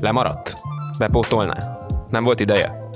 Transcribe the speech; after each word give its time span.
Lemaradt? 0.00 0.56
Bepótolná? 0.98 1.86
Nem 2.08 2.24
volt 2.24 2.40
ideje? 2.40 2.88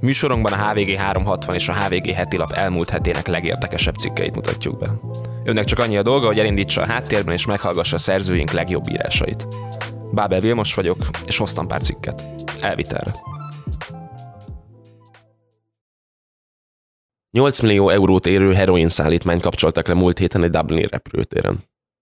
Műsorunkban 0.00 0.52
a 0.52 0.68
HVG 0.68 0.96
360 0.96 1.54
és 1.54 1.68
a 1.68 1.74
HVG 1.74 2.10
heti 2.10 2.36
lap 2.36 2.52
elmúlt 2.52 2.90
hetének 2.90 3.26
legérdekesebb 3.26 3.94
cikkeit 3.94 4.34
mutatjuk 4.34 4.78
be. 4.78 4.90
Önnek 5.44 5.64
csak 5.64 5.78
annyi 5.78 5.96
a 5.96 6.02
dolga, 6.02 6.26
hogy 6.26 6.38
elindítsa 6.38 6.82
a 6.82 6.86
háttérben 6.86 7.34
és 7.34 7.46
meghallgassa 7.46 7.96
a 7.96 7.98
szerzőink 7.98 8.50
legjobb 8.50 8.88
írásait. 8.90 9.48
Bábel 10.12 10.40
Vilmos 10.40 10.74
vagyok, 10.74 11.06
és 11.26 11.36
hoztam 11.36 11.66
pár 11.66 11.80
cikket. 11.80 12.24
Elvitelre. 12.60 13.14
8 17.30 17.60
millió 17.60 17.88
eurót 17.88 18.26
érő 18.26 18.52
heroin 18.52 18.88
szállítmányt 18.88 19.42
kapcsoltak 19.42 19.88
le 19.88 19.94
múlt 19.94 20.18
héten 20.18 20.42
egy 20.42 20.50
Dublini 20.50 20.86
repülőtéren. 20.86 21.58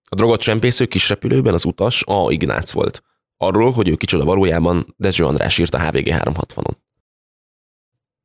A 0.09 0.15
drogot 0.15 0.41
csempésző 0.41 0.85
kis 0.85 1.09
repülőben 1.09 1.53
az 1.53 1.65
utas 1.65 2.03
A. 2.05 2.31
Ignác 2.31 2.71
volt. 2.71 3.03
Arról, 3.37 3.71
hogy 3.71 3.87
ő 3.87 3.95
kicsoda 3.95 4.25
valójában, 4.25 4.93
Dezső 4.97 5.25
András 5.25 5.57
írt 5.57 5.73
a 5.73 5.79
HVG 5.79 6.07
360-on. 6.07 6.75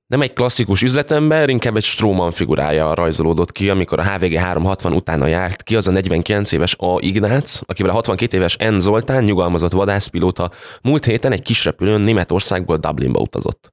Nem 0.06 0.20
egy 0.20 0.32
klasszikus 0.32 0.82
üzletember, 0.82 1.48
inkább 1.48 1.76
egy 1.76 1.82
Stróman 1.82 2.32
figurája 2.32 2.94
rajzolódott 2.94 3.52
ki, 3.52 3.70
amikor 3.70 3.98
a 3.98 4.12
HVG 4.12 4.34
360 4.36 4.92
utána 4.92 5.26
járt 5.26 5.62
ki 5.62 5.76
az 5.76 5.88
a 5.88 5.90
49 5.90 6.52
éves 6.52 6.76
A. 6.78 7.00
Ignác, 7.00 7.60
akivel 7.66 7.90
a 7.90 7.94
62 7.94 8.36
éves 8.36 8.56
N. 8.56 8.78
Zoltán 8.78 9.24
nyugalmazott 9.24 9.72
vadászpilóta 9.72 10.50
múlt 10.82 11.04
héten 11.04 11.32
egy 11.32 11.42
kis 11.42 11.64
repülőn 11.64 12.00
Németországból 12.00 12.76
Dublinba 12.76 13.20
utazott. 13.20 13.72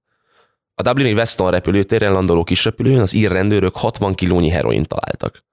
A 0.73 0.81
Dublini 0.81 1.13
Weston 1.13 1.51
repülőtéren 1.51 2.12
landoló 2.12 2.43
kisrepülőn 2.43 2.99
az 2.99 3.13
ír 3.13 3.31
rendőrök 3.31 3.76
60 3.76 4.15
kilónyi 4.15 4.49
heroin 4.49 4.84
találtak. 4.84 5.43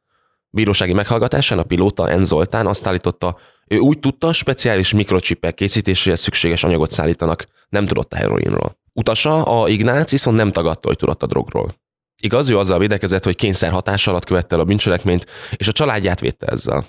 Bírósági 0.56 0.92
meghallgatásán 0.92 1.58
a 1.58 1.62
pilóta 1.62 2.16
N. 2.16 2.22
Zoltán 2.22 2.66
azt 2.66 2.86
állította, 2.86 3.36
ő 3.66 3.78
úgy 3.78 3.98
tudta, 3.98 4.32
speciális 4.32 4.92
mikrocsipek 4.92 5.54
készítéséhez 5.54 6.20
szükséges 6.20 6.64
anyagot 6.64 6.90
szállítanak, 6.90 7.46
nem 7.68 7.86
tudott 7.86 8.12
a 8.12 8.16
heroinról. 8.16 8.78
Utasa, 8.92 9.42
a 9.42 9.68
Ignác 9.68 10.10
viszont 10.10 10.36
nem 10.36 10.52
tagadta, 10.52 10.88
hogy 10.88 10.96
tudott 10.96 11.22
a 11.22 11.26
drogról. 11.26 11.74
Igaz, 12.22 12.48
ő 12.48 12.58
azzal 12.58 12.78
védekezett, 12.78 13.24
hogy 13.24 13.36
kényszer 13.36 13.70
hatás 13.70 14.06
alatt 14.06 14.24
követte 14.24 14.54
el 14.54 14.60
a 14.60 14.64
bűncselekményt, 14.64 15.26
és 15.56 15.68
a 15.68 15.72
családját 15.72 16.20
védte 16.20 16.46
ezzel. 16.46 16.84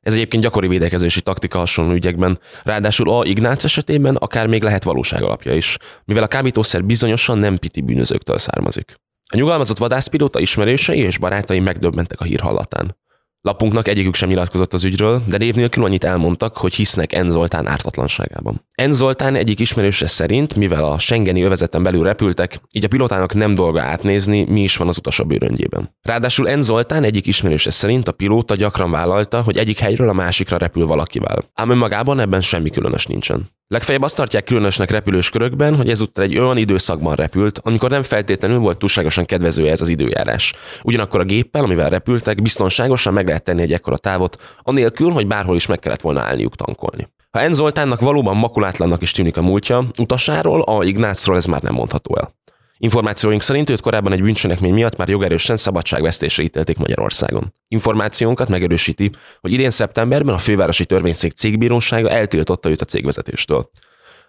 Ez 0.00 0.12
egyébként 0.12 0.42
gyakori 0.42 0.68
védekezési 0.68 1.20
taktika 1.20 1.58
hasonló 1.58 1.92
ügyekben, 1.92 2.38
ráadásul 2.62 3.10
a 3.10 3.24
Ignác 3.24 3.64
esetében 3.64 4.16
akár 4.16 4.46
még 4.46 4.62
lehet 4.62 4.84
valóság 4.84 5.22
alapja 5.22 5.54
is, 5.54 5.76
mivel 6.04 6.22
a 6.22 6.26
kábítószer 6.26 6.84
bizonyosan 6.84 7.38
nem 7.38 7.56
piti 7.56 7.80
bűnözőktől 7.80 8.38
származik. 8.38 8.96
A 9.32 9.36
nyugalmazott 9.36 9.78
vadászpilóta 9.78 10.40
ismerősei 10.40 10.98
és 10.98 11.18
barátai 11.18 11.60
megdöbbentek 11.60 12.20
a 12.20 12.24
hír 12.24 12.40
hallatán. 12.40 12.96
Lapunknak 13.40 13.88
egyikük 13.88 14.14
sem 14.14 14.28
nyilatkozott 14.28 14.72
az 14.72 14.84
ügyről, 14.84 15.22
de 15.26 15.36
név 15.36 15.54
nélkül 15.54 15.84
annyit 15.84 16.04
elmondtak, 16.04 16.56
hogy 16.56 16.74
hisznek 16.74 17.12
En 17.12 17.30
Zoltán 17.30 17.66
ártatlanságában. 17.66 18.66
En 18.72 18.92
Zoltán 18.92 19.34
egyik 19.34 19.60
ismerőse 19.60 20.06
szerint, 20.06 20.54
mivel 20.54 20.84
a 20.84 20.98
Schengeni 20.98 21.42
övezeten 21.42 21.82
belül 21.82 22.04
repültek, 22.04 22.60
így 22.72 22.84
a 22.84 22.88
pilotának 22.88 23.34
nem 23.34 23.54
dolga 23.54 23.82
átnézni, 23.82 24.44
mi 24.44 24.62
is 24.62 24.76
van 24.76 24.88
az 24.88 24.98
utas 24.98 25.20
a 25.20 25.24
bőröngyében. 25.24 25.96
Ráadásul 26.02 26.48
En 26.48 26.62
Zoltán 26.62 27.04
egyik 27.04 27.26
ismerőse 27.26 27.70
szerint 27.70 28.08
a 28.08 28.12
pilóta 28.12 28.54
gyakran 28.54 28.90
vállalta, 28.90 29.42
hogy 29.42 29.56
egyik 29.56 29.78
helyről 29.78 30.08
a 30.08 30.12
másikra 30.12 30.56
repül 30.56 30.86
valakivel. 30.86 31.50
Ám 31.54 31.70
önmagában 31.70 32.20
ebben 32.20 32.40
semmi 32.40 32.70
különös 32.70 33.06
nincsen. 33.06 33.48
Legfeljebb 33.70 34.02
azt 34.02 34.16
tartják 34.16 34.44
különösnek 34.44 34.90
repülős 34.90 35.30
körökben, 35.30 35.76
hogy 35.76 35.90
ezúttal 35.90 36.24
egy 36.24 36.38
olyan 36.38 36.56
időszakban 36.56 37.14
repült, 37.14 37.58
amikor 37.62 37.90
nem 37.90 38.02
feltétlenül 38.02 38.58
volt 38.58 38.78
túlságosan 38.78 39.24
kedvező 39.24 39.68
ez 39.68 39.80
az 39.80 39.88
időjárás. 39.88 40.52
Ugyanakkor 40.82 41.20
a 41.20 41.24
géppel, 41.24 41.64
amivel 41.64 41.90
repültek, 41.90 42.42
biztonságosan 42.42 43.12
meg 43.12 43.26
lehet 43.26 43.44
tenni 43.44 43.62
egy 43.62 43.72
ekkora 43.72 43.98
távot, 43.98 44.58
anélkül, 44.62 45.10
hogy 45.10 45.26
bárhol 45.26 45.56
is 45.56 45.66
meg 45.66 45.78
kellett 45.78 46.00
volna 46.00 46.20
állniuk 46.20 46.56
tankolni. 46.56 47.08
Ha 47.30 47.40
En 47.40 47.52
Zoltánnak 47.52 48.00
valóban 48.00 48.36
makulátlannak 48.36 49.02
is 49.02 49.10
tűnik 49.10 49.36
a 49.36 49.42
múltja, 49.42 49.84
utasáról, 49.98 50.62
a 50.62 50.84
Ignácról 50.84 51.36
ez 51.36 51.46
már 51.46 51.62
nem 51.62 51.74
mondható 51.74 52.16
el. 52.16 52.37
Információink 52.80 53.42
szerint 53.42 53.70
őt 53.70 53.80
korábban 53.80 54.12
egy 54.12 54.22
bűncselekmény 54.22 54.72
miatt 54.72 54.96
már 54.96 55.08
jogerősen 55.08 55.56
szabadságvesztésre 55.56 56.42
ítélték 56.42 56.76
Magyarországon. 56.76 57.54
Információnkat 57.68 58.48
megerősíti, 58.48 59.10
hogy 59.40 59.52
idén 59.52 59.70
szeptemberben 59.70 60.34
a 60.34 60.38
fővárosi 60.38 60.84
törvényszék 60.84 61.32
cégbírósága 61.32 62.10
eltiltotta 62.10 62.68
őt 62.68 62.80
a 62.80 62.84
cégvezetéstől. 62.84 63.70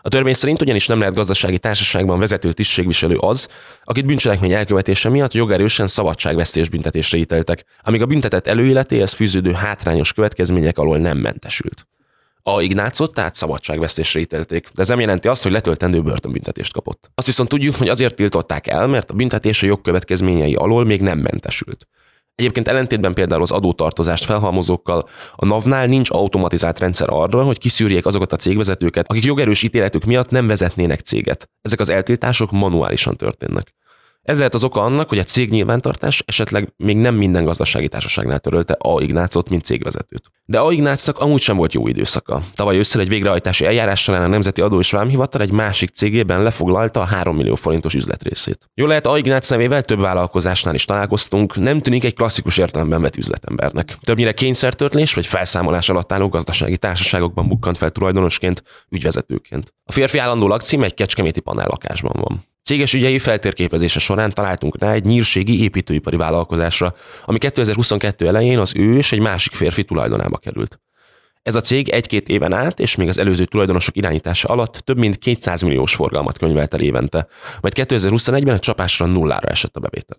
A 0.02 0.10
törvény 0.10 0.34
szerint 0.34 0.62
ugyanis 0.62 0.88
nem 0.88 1.00
lehet 1.00 1.14
gazdasági 1.14 1.60
társaságban 1.60 2.20
vezető 2.20 2.54
tisztségviselő 2.54 3.18
az, 3.18 3.48
akit 3.84 4.06
bűncselekmény 4.06 4.52
elkövetése 4.52 5.10
miatt 5.10 5.34
jogerősen 5.34 5.88
szabadságvesztés 5.88 6.70
büntetésre 6.70 7.18
ítéltek, 7.18 7.66
amíg 7.84 8.02
a 8.02 8.06
büntetett 8.06 8.48
előéletéhez 8.48 9.14
fűződő 9.14 9.52
hátrányos 9.52 10.14
következmények 10.14 10.78
alól 10.78 10.98
nem 10.98 11.18
mentesült. 11.18 11.88
A 12.56 12.62
Ignácot 12.62 13.14
tehát 13.14 13.36
szabadságvesztésre 13.36 14.20
ítélték, 14.20 14.70
de 14.74 14.82
ez 14.82 14.88
nem 14.88 15.00
jelenti 15.00 15.28
azt, 15.28 15.44
hogy 15.44 15.52
letöltendő 15.52 16.02
börtönbüntetést 16.02 16.74
kapott. 16.74 17.12
Azt 17.16 17.28
viszont 17.28 17.50
tudjuk, 17.50 17.76
hogy 17.76 17.90
azért 17.90 18.16
tiltották 18.16 18.68
el, 18.68 18.88
mert 18.88 19.12
a 19.12 19.14
büntetés 19.14 19.64
a 19.64 19.66
jogkövetkezményei 19.66 20.56
alól 20.56 20.86
még 20.86 21.02
nem 21.02 21.20
mentesült. 21.20 21.88
Egyébként 22.36 22.68
ellentétben 22.68 23.14
például 23.14 23.42
az 23.42 23.52
adótartozást 23.52 24.26
felhalmozókkal, 24.26 25.08
a 25.36 25.46
NAV-nál 25.46 25.86
nincs 25.86 26.10
automatizált 26.12 26.80
rendszer 26.80 27.10
arra, 27.10 27.44
hogy 27.44 27.58
kiszűrjék 27.58 28.06
azokat 28.06 28.34
a 28.34 28.36
cégvezetőket, 28.36 29.10
akik 29.10 29.24
jogerős 29.24 29.64
ítéletük 29.64 30.04
miatt 30.04 30.30
nem 30.30 30.48
vezetnének 30.48 31.00
céget. 31.00 31.50
Ezek 31.62 31.80
az 31.80 31.90
eltiltások 31.90 32.52
manuálisan 32.52 33.16
történnek. 33.16 33.74
Ez 34.22 34.38
lehet 34.38 34.53
az 34.53 34.63
oka 34.63 34.81
annak, 34.81 35.09
hogy 35.09 35.18
a 35.18 35.24
cég 35.24 35.50
nyilvántartás 35.50 36.24
esetleg 36.25 36.74
még 36.78 36.97
nem 36.97 37.16
minden 37.16 37.44
gazdasági 37.44 37.88
társaságnál 37.88 38.40
törölte 38.40 38.75
A. 38.80 39.02
Ignácot, 39.02 39.50
mint 39.50 39.63
cégvezetőt. 39.63 40.31
De 40.46 40.59
A. 40.59 40.72
Ignácnak 40.72 41.18
amúgy 41.18 41.41
sem 41.41 41.57
volt 41.57 41.74
jó 41.74 41.88
időszaka. 41.88 42.41
Tavaly 42.53 42.78
ősszel 42.78 43.02
egy 43.02 43.09
végrehajtási 43.09 43.66
eljárás 43.66 44.02
során 44.02 44.22
a 44.22 44.28
Nemzeti 44.28 44.62
Adó 44.62 44.80
és 44.80 44.91
Vámhivatal 44.91 45.41
egy 45.41 45.52
másik 45.52 45.90
cégében 45.90 46.44
lefoglalta 46.44 47.00
a 47.00 47.06
3 47.06 47.35
millió 47.35 47.56
forintos 47.56 47.94
üzletrészét. 47.94 48.69
Jó 48.74 48.85
lehet, 48.85 49.07
A. 49.07 49.18
Ignác 49.18 49.50
nevével 49.50 49.84
több 49.84 50.00
vállalkozásnál 50.00 50.74
is 50.74 50.86
találkoztunk, 50.86 51.57
nem 51.57 51.80
tűnik 51.80 52.03
egy 52.03 52.16
klasszikus 52.16 52.57
értelemben 52.57 53.01
vett 53.01 53.18
üzletembernek. 53.18 53.97
Többnyire 54.01 54.31
kényszertörtlés 54.31 55.13
vagy 55.13 55.25
felszámolás 55.25 55.90
alatt 55.90 56.12
álló 56.12 56.28
gazdasági 56.28 56.78
társaságokban 56.78 57.47
bukkant 57.47 57.78
fel 57.78 57.90
tulajdonosként, 57.90 58.63
ügyvezetőként. 58.90 59.74
A 59.84 59.91
férfi 59.91 60.18
állandó 60.18 60.47
lakcím 60.47 60.84
egy 60.84 60.94
kecskeméti 60.94 61.40
panellakásban 61.40 62.16
van. 62.22 62.47
Céges 62.69 62.94
ügyei 62.94 63.19
feltérképezése 63.19 64.00
során 64.00 64.30
találtunk 64.30 64.80
rá 64.80 64.91
egy 64.91 65.03
nyírségi 65.03 65.62
építőipari 65.62 66.18
vállalkozásra, 66.18 66.94
ami 67.25 67.38
2022 67.38 68.28
elején 68.28 68.59
az 68.59 68.74
ő 68.75 68.97
és 68.97 69.12
egy 69.12 69.19
másik 69.19 69.53
férfi 69.56 69.84
tulajdonába 69.84 70.38
került. 70.38 70.80
Ez 71.44 71.56
a 71.56 71.62
cég 71.62 71.90
egy-két 71.90 72.28
éven 72.28 72.53
át, 72.53 72.80
és 72.80 72.96
még 72.96 73.07
az 73.07 73.18
előző 73.18 73.46
tulajdonosok 73.46 73.97
irányítása 73.97 74.47
alatt 74.47 74.74
több 74.78 74.97
mint 74.97 75.18
200 75.18 75.62
milliós 75.62 75.96
forgalmat 75.96 76.38
könyvelt 76.38 76.74
el 76.74 76.80
évente, 76.80 77.28
majd 77.62 77.74
2021-ben 77.78 78.56
a 78.56 78.59
csapásra 78.59 79.06
nullára 79.06 79.47
esett 79.47 79.75
a 79.75 79.80
bevétel. 79.80 80.18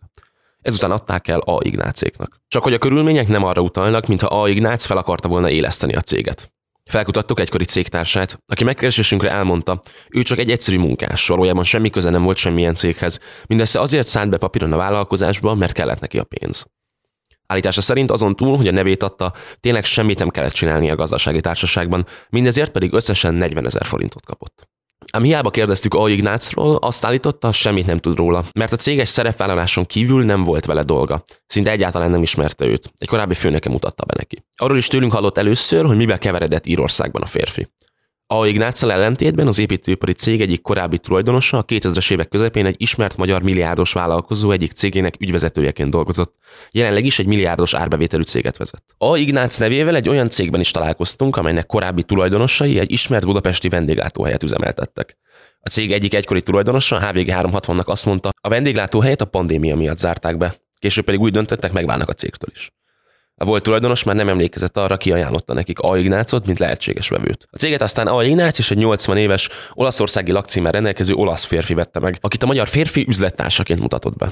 Ezután 0.62 0.91
adták 0.91 1.28
el 1.28 1.38
A. 1.38 1.59
Ignácéknak. 1.62 2.41
Csak 2.49 2.62
hogy 2.62 2.75
a 2.75 2.78
körülmények 2.78 3.28
nem 3.28 3.44
arra 3.44 3.61
utalnak, 3.62 4.06
mintha 4.06 4.41
A. 4.43 4.49
Ignác 4.49 4.84
fel 4.84 4.97
akarta 4.97 5.28
volna 5.28 5.50
éleszteni 5.50 5.94
a 5.94 6.00
céget. 6.00 6.53
Felkutattuk 6.91 7.41
egykori 7.41 7.65
cégtársát, 7.65 8.39
aki 8.47 8.65
megkeresésünkre 8.65 9.31
elmondta, 9.31 9.81
ő 10.09 10.23
csak 10.23 10.39
egy 10.39 10.51
egyszerű 10.51 10.78
munkás, 10.78 11.27
valójában 11.27 11.65
semmi 11.65 11.91
köze 11.91 12.11
nem 12.11 12.23
volt 12.23 12.37
semmilyen 12.37 12.75
céghez, 12.75 13.19
mindössze 13.47 13.81
azért 13.81 14.06
szállt 14.06 14.31
be 14.31 14.37
papíron 14.37 14.73
a 14.73 14.77
vállalkozásba, 14.77 15.55
mert 15.55 15.73
kellett 15.73 16.00
neki 16.00 16.19
a 16.19 16.25
pénz. 16.25 16.67
Állítása 17.47 17.81
szerint 17.81 18.11
azon 18.11 18.37
túl, 18.37 18.56
hogy 18.56 18.69
a 18.69 18.73
nevét 18.73 19.03
adta, 19.03 19.33
tényleg 19.61 19.84
semmit 19.84 20.19
nem 20.19 20.29
kellett 20.29 20.53
csinálni 20.53 20.91
a 20.91 20.97
gazdasági 20.97 21.41
társaságban, 21.41 22.06
mindezért 22.31 22.71
pedig 22.71 22.93
összesen 22.93 23.34
40 23.34 23.67
ezer 23.67 23.84
forintot 23.84 24.25
kapott. 24.25 24.69
Ám 25.12 25.22
hiába 25.22 25.50
kérdeztük 25.50 25.94
A. 25.94 26.09
Ignácról, 26.09 26.76
azt 26.76 27.04
állította, 27.04 27.53
semmit 27.53 27.87
nem 27.87 27.98
tud 27.98 28.16
róla, 28.16 28.44
mert 28.53 28.72
a 28.72 28.76
céges 28.76 29.09
szerepvállaláson 29.09 29.85
kívül 29.85 30.25
nem 30.25 30.44
volt 30.44 30.64
vele 30.64 30.82
dolga. 30.82 31.23
Szinte 31.46 31.70
egyáltalán 31.70 32.11
nem 32.11 32.23
ismerte 32.23 32.64
őt. 32.64 32.93
Egy 32.99 33.08
korábbi 33.08 33.35
főnöke 33.35 33.70
mutatta 33.70 34.05
be 34.05 34.14
neki. 34.17 34.44
Arról 34.56 34.76
is 34.76 34.87
tőlünk 34.87 35.12
hallott 35.12 35.38
először, 35.38 35.85
hogy 35.85 35.96
mibe 35.96 36.19
keveredett 36.19 36.67
Írországban 36.67 37.23
a 37.23 37.26
férfi. 37.26 37.69
A. 38.32 38.47
Ignáccal 38.47 38.93
ellentétben 38.93 39.47
az 39.47 39.59
építőipari 39.59 40.12
cég 40.12 40.41
egyik 40.41 40.62
korábbi 40.62 40.99
tulajdonosa 40.99 41.59
a 41.59 41.65
2000-es 41.65 42.12
évek 42.12 42.29
közepén 42.29 42.67
egy 42.67 42.75
ismert 42.79 43.17
magyar 43.17 43.43
milliárdos 43.43 43.93
vállalkozó 43.93 44.50
egyik 44.50 44.73
cégének 44.73 45.15
ügyvezetőjeként 45.19 45.91
dolgozott. 45.91 46.35
Jelenleg 46.71 47.05
is 47.05 47.19
egy 47.19 47.27
milliárdos 47.27 47.75
árbevételű 47.75 48.23
céget 48.23 48.56
vezet. 48.56 48.82
A. 48.99 49.17
Ignác 49.17 49.59
nevével 49.59 49.97
egy 49.97 50.09
olyan 50.09 50.29
cégben 50.29 50.61
is 50.61 50.71
találkoztunk, 50.71 51.37
amelynek 51.37 51.67
korábbi 51.67 52.03
tulajdonosai 52.03 52.79
egy 52.79 52.93
ismert 52.93 53.25
budapesti 53.25 53.69
vendéglátóhelyet 53.69 54.43
üzemeltettek. 54.43 55.17
A 55.61 55.69
cég 55.69 55.93
egyik 55.93 56.15
egykori 56.15 56.43
tulajdonosa, 56.43 56.97
a 56.97 57.06
HVG 57.09 57.29
360-nak 57.29 57.87
azt 57.87 58.06
mondta, 58.06 58.31
a 58.41 58.49
vendéglátóhelyet 58.49 59.21
a 59.21 59.25
pandémia 59.25 59.76
miatt 59.76 59.99
zárták 59.99 60.37
be. 60.37 60.55
Később 60.79 61.05
pedig 61.05 61.21
úgy 61.21 61.33
döntöttek, 61.33 61.73
megválnak 61.73 62.09
a 62.09 62.12
cégtől 62.12 62.50
is. 62.55 62.71
A 63.42 63.44
volt 63.44 63.62
tulajdonos 63.62 64.02
már 64.02 64.14
nem 64.14 64.28
emlékezett 64.28 64.76
arra, 64.76 64.96
ki 64.96 65.12
ajánlotta 65.12 65.54
nekik 65.54 65.78
A. 65.78 65.98
Ignácot, 65.98 66.46
mint 66.46 66.58
lehetséges 66.58 67.08
vevőt. 67.08 67.46
A 67.50 67.56
céget 67.56 67.82
aztán 67.82 68.06
A. 68.06 68.25
Ignác 68.25 68.58
és 68.58 68.70
egy 68.70 68.76
80 68.78 69.16
éves 69.16 69.48
olaszországi 69.72 70.32
lakcímmel 70.32 70.72
rendelkező 70.72 71.14
olasz 71.14 71.44
férfi 71.44 71.75
vette 71.75 72.00
meg, 72.00 72.19
akit 72.20 72.42
a 72.42 72.46
magyar 72.46 72.69
férfi 72.69 73.04
üzlettársaként 73.08 73.81
mutatott 73.81 74.16
be. 74.16 74.31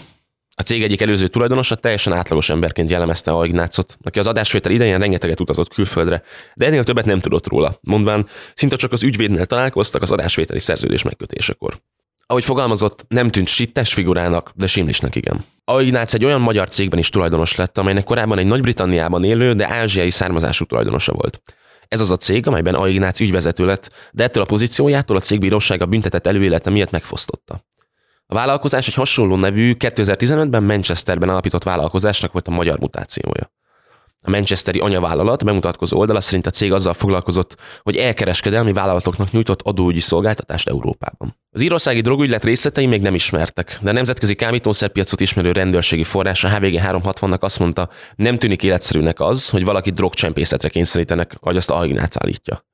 A 0.54 0.62
cég 0.62 0.82
egyik 0.82 1.00
előző 1.00 1.26
tulajdonosa 1.26 1.74
teljesen 1.74 2.12
átlagos 2.12 2.50
emberként 2.50 2.90
jellemezte 2.90 3.30
a 3.30 3.44
Ignácot, 3.44 3.96
aki 4.02 4.18
az 4.18 4.26
adásvétel 4.26 4.72
idején 4.72 4.98
rengeteget 4.98 5.40
utazott 5.40 5.74
külföldre, 5.74 6.22
de 6.54 6.66
ennél 6.66 6.84
többet 6.84 7.04
nem 7.04 7.20
tudott 7.20 7.48
róla, 7.48 7.78
mondván 7.80 8.26
szinte 8.54 8.76
csak 8.76 8.92
az 8.92 9.02
ügyvédnél 9.02 9.46
találkoztak 9.46 10.02
az 10.02 10.12
adásvételi 10.12 10.60
szerződés 10.60 11.02
megkötésekor. 11.02 11.80
Ahogy 12.30 12.44
fogalmazott, 12.44 13.04
nem 13.08 13.28
tűnt 13.30 13.46
sittes 13.46 13.92
figurának, 13.94 14.52
de 14.54 14.66
simlisnek 14.66 15.14
igen. 15.14 15.44
A 15.64 15.80
Ignác 15.80 16.14
egy 16.14 16.24
olyan 16.24 16.40
magyar 16.40 16.68
cégben 16.68 16.98
is 16.98 17.08
tulajdonos 17.08 17.56
lett, 17.56 17.78
amelynek 17.78 18.04
korábban 18.04 18.38
egy 18.38 18.46
Nagy-Britanniában 18.46 19.24
élő, 19.24 19.52
de 19.52 19.68
ázsiai 19.68 20.10
származású 20.10 20.64
tulajdonosa 20.64 21.12
volt. 21.12 21.42
Ez 21.88 22.00
az 22.00 22.10
a 22.10 22.16
cég, 22.16 22.46
amelyben 22.46 22.74
A. 22.74 22.88
Ignác 22.88 23.20
ügyvezető 23.20 23.64
lett, 23.64 23.90
de 24.12 24.22
ettől 24.22 24.42
a 24.42 24.46
pozíciójától 24.46 25.16
a 25.16 25.20
cégbírósága 25.20 25.86
büntetett 25.86 26.26
előélete 26.26 26.70
miatt 26.70 26.90
megfosztotta. 26.90 27.64
A 28.26 28.34
vállalkozás 28.34 28.86
egy 28.88 28.94
hasonló 28.94 29.36
nevű 29.36 29.74
2015-ben 29.78 30.62
Manchesterben 30.62 31.28
alapított 31.28 31.62
vállalkozásnak 31.62 32.32
volt 32.32 32.48
a 32.48 32.50
magyar 32.50 32.78
mutációja. 32.78 33.52
A 34.22 34.30
Manchesteri 34.30 34.78
anyavállalat 34.78 35.44
bemutatkozó 35.44 35.98
oldala 35.98 36.20
szerint 36.20 36.46
a 36.46 36.50
cég 36.50 36.72
azzal 36.72 36.94
foglalkozott, 36.94 37.56
hogy 37.82 37.96
elkereskedelmi 37.96 38.72
vállalatoknak 38.72 39.30
nyújtott 39.30 39.62
adóügyi 39.62 40.00
szolgáltatást 40.00 40.68
Európában. 40.68 41.36
Az 41.50 41.60
írországi 41.60 42.00
drogügylet 42.00 42.44
részletei 42.44 42.86
még 42.86 43.00
nem 43.00 43.14
ismertek, 43.14 43.78
de 43.80 43.90
a 43.90 43.92
nemzetközi 43.92 44.34
kábítószerpiacot 44.34 45.20
ismerő 45.20 45.52
rendőrségi 45.52 46.04
forrás 46.04 46.44
a 46.44 46.48
HVG 46.48 46.80
360-nak 46.82 47.40
azt 47.40 47.58
mondta, 47.58 47.88
nem 48.16 48.38
tűnik 48.38 48.62
életszerűnek 48.62 49.20
az, 49.20 49.50
hogy 49.50 49.64
valaki 49.64 49.90
drogcsempészetre 49.90 50.68
kényszerítenek, 50.68 51.36
ahogy 51.40 51.56
azt 51.56 51.70
Alginác 51.70 52.16
állítja. 52.24 52.66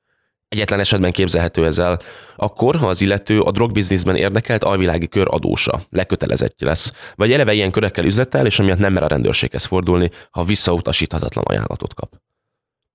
Egyetlen 0.55 0.79
esetben 0.79 1.11
képzelhető 1.11 1.65
ezzel, 1.65 1.99
akkor, 2.35 2.75
ha 2.75 2.87
az 2.87 3.01
illető 3.01 3.41
a 3.41 3.51
drogbizniszben 3.51 4.15
érdekelt 4.15 4.63
alvilági 4.63 5.07
kör 5.07 5.27
adósa, 5.29 5.81
lekötelezettje 5.89 6.67
lesz, 6.67 6.93
vagy 7.15 7.31
eleve 7.31 7.53
ilyen 7.53 7.71
körökkel 7.71 8.05
üzletel, 8.05 8.45
és 8.45 8.59
amiatt 8.59 8.77
nem 8.77 8.93
mer 8.93 9.03
a 9.03 9.07
rendőrséghez 9.07 9.65
fordulni, 9.65 10.09
ha 10.31 10.43
visszautasíthatatlan 10.43 11.43
ajánlatot 11.47 11.93
kap. 11.93 12.13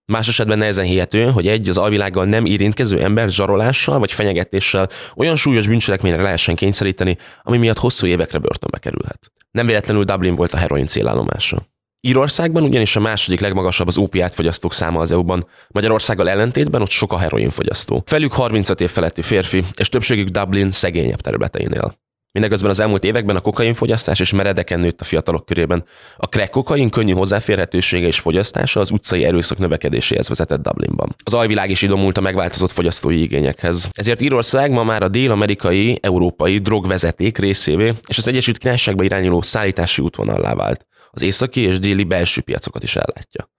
Más 0.04 0.28
esetben 0.28 0.58
nehezen 0.58 0.84
hihető, 0.84 1.30
hogy 1.30 1.46
egy 1.46 1.68
az 1.68 1.78
alvilággal 1.78 2.24
nem 2.24 2.44
érintkező 2.44 3.02
ember 3.02 3.28
zsarolással 3.28 3.98
vagy 3.98 4.12
fenyegetéssel 4.12 4.88
olyan 5.16 5.36
súlyos 5.36 5.68
bűncselekményre 5.68 6.22
lehessen 6.22 6.54
kényszeríteni, 6.54 7.16
ami 7.42 7.58
miatt 7.58 7.78
hosszú 7.78 8.06
évekre 8.06 8.38
börtönbe 8.38 8.78
kerülhet. 8.78 9.32
Nem 9.50 9.66
véletlenül 9.66 10.04
Dublin 10.04 10.34
volt 10.34 10.52
a 10.52 10.56
heroin 10.56 10.86
célállomása. 10.86 11.62
Írországban 12.00 12.62
ugyanis 12.62 12.96
a 12.96 13.00
második 13.00 13.40
legmagasabb 13.40 13.86
az 13.86 13.96
ópiát 13.96 14.34
fogyasztók 14.34 14.72
száma 14.72 15.00
az 15.00 15.12
EU-ban, 15.12 15.46
Magyarországgal 15.68 16.28
ellentétben 16.28 16.82
ott 16.82 16.90
sok 16.90 17.12
a 17.12 17.18
heroin 17.18 17.50
fogyasztó. 17.50 18.02
Felük 18.06 18.32
35 18.32 18.80
év 18.80 18.90
feletti 18.90 19.22
férfi, 19.22 19.64
és 19.76 19.88
többségük 19.88 20.28
Dublin 20.28 20.70
szegényebb 20.70 21.20
területeinél. 21.20 21.94
Mindeközben 22.32 22.70
az 22.70 22.80
elmúlt 22.80 23.04
években 23.04 23.36
a 23.36 23.40
kokainfogyasztás 23.40 24.20
és 24.20 24.32
meredeken 24.32 24.80
nőtt 24.80 25.00
a 25.00 25.04
fiatalok 25.04 25.46
körében. 25.46 25.84
A 26.16 26.26
crack 26.26 26.50
kokain 26.50 26.90
könnyű 26.90 27.12
hozzáférhetősége 27.12 28.06
és 28.06 28.20
fogyasztása 28.20 28.80
az 28.80 28.90
utcai 28.90 29.24
erőszak 29.24 29.58
növekedéséhez 29.58 30.28
vezetett 30.28 30.62
Dublinban. 30.62 31.14
Az 31.24 31.34
alvilág 31.34 31.70
is 31.70 31.82
idomult 31.82 32.18
a 32.18 32.20
megváltozott 32.20 32.70
fogyasztói 32.70 33.22
igényekhez. 33.22 33.88
Ezért 33.92 34.20
Írország 34.20 34.70
ma 34.70 34.84
már 34.84 35.02
a 35.02 35.08
dél-amerikai, 35.08 35.98
európai 36.02 36.58
drogvezeték 36.58 37.38
részévé 37.38 37.92
és 38.06 38.18
az 38.18 38.28
Egyesült 38.28 38.58
Királyságba 38.58 39.02
irányuló 39.02 39.42
szállítási 39.42 40.02
útvonallá 40.02 40.54
vált 40.54 40.86
az 41.10 41.22
északi 41.22 41.60
és 41.60 41.78
déli 41.78 42.04
belső 42.04 42.40
piacokat 42.40 42.82
is 42.82 42.96
ellátja. 42.96 43.50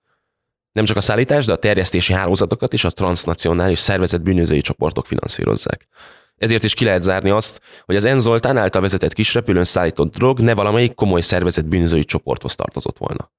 Nem 0.71 0.85
csak 0.85 0.97
a 0.97 1.01
szállítás, 1.01 1.45
de 1.45 1.51
a 1.51 1.55
terjesztési 1.55 2.13
hálózatokat 2.13 2.73
is 2.73 2.83
a 2.83 2.89
transnacionális 2.89 3.79
szervezet 3.79 4.23
bűnözői 4.23 4.61
csoportok 4.61 5.05
finanszírozzák. 5.05 5.87
Ezért 6.41 6.63
is 6.63 6.73
ki 6.73 6.85
lehet 6.85 7.03
zárni 7.03 7.29
azt, 7.29 7.61
hogy 7.85 7.95
az 7.95 8.05
Enzoltán 8.05 8.57
által 8.57 8.81
vezetett 8.81 9.13
kisrepülőn 9.13 9.63
szállított 9.63 10.13
drog 10.13 10.39
ne 10.39 10.53
valamelyik 10.53 10.93
komoly 10.93 11.21
szervezet 11.21 11.67
bűnözői 11.67 12.03
csoporthoz 12.03 12.55
tartozott 12.55 12.97
volna. 12.97 13.31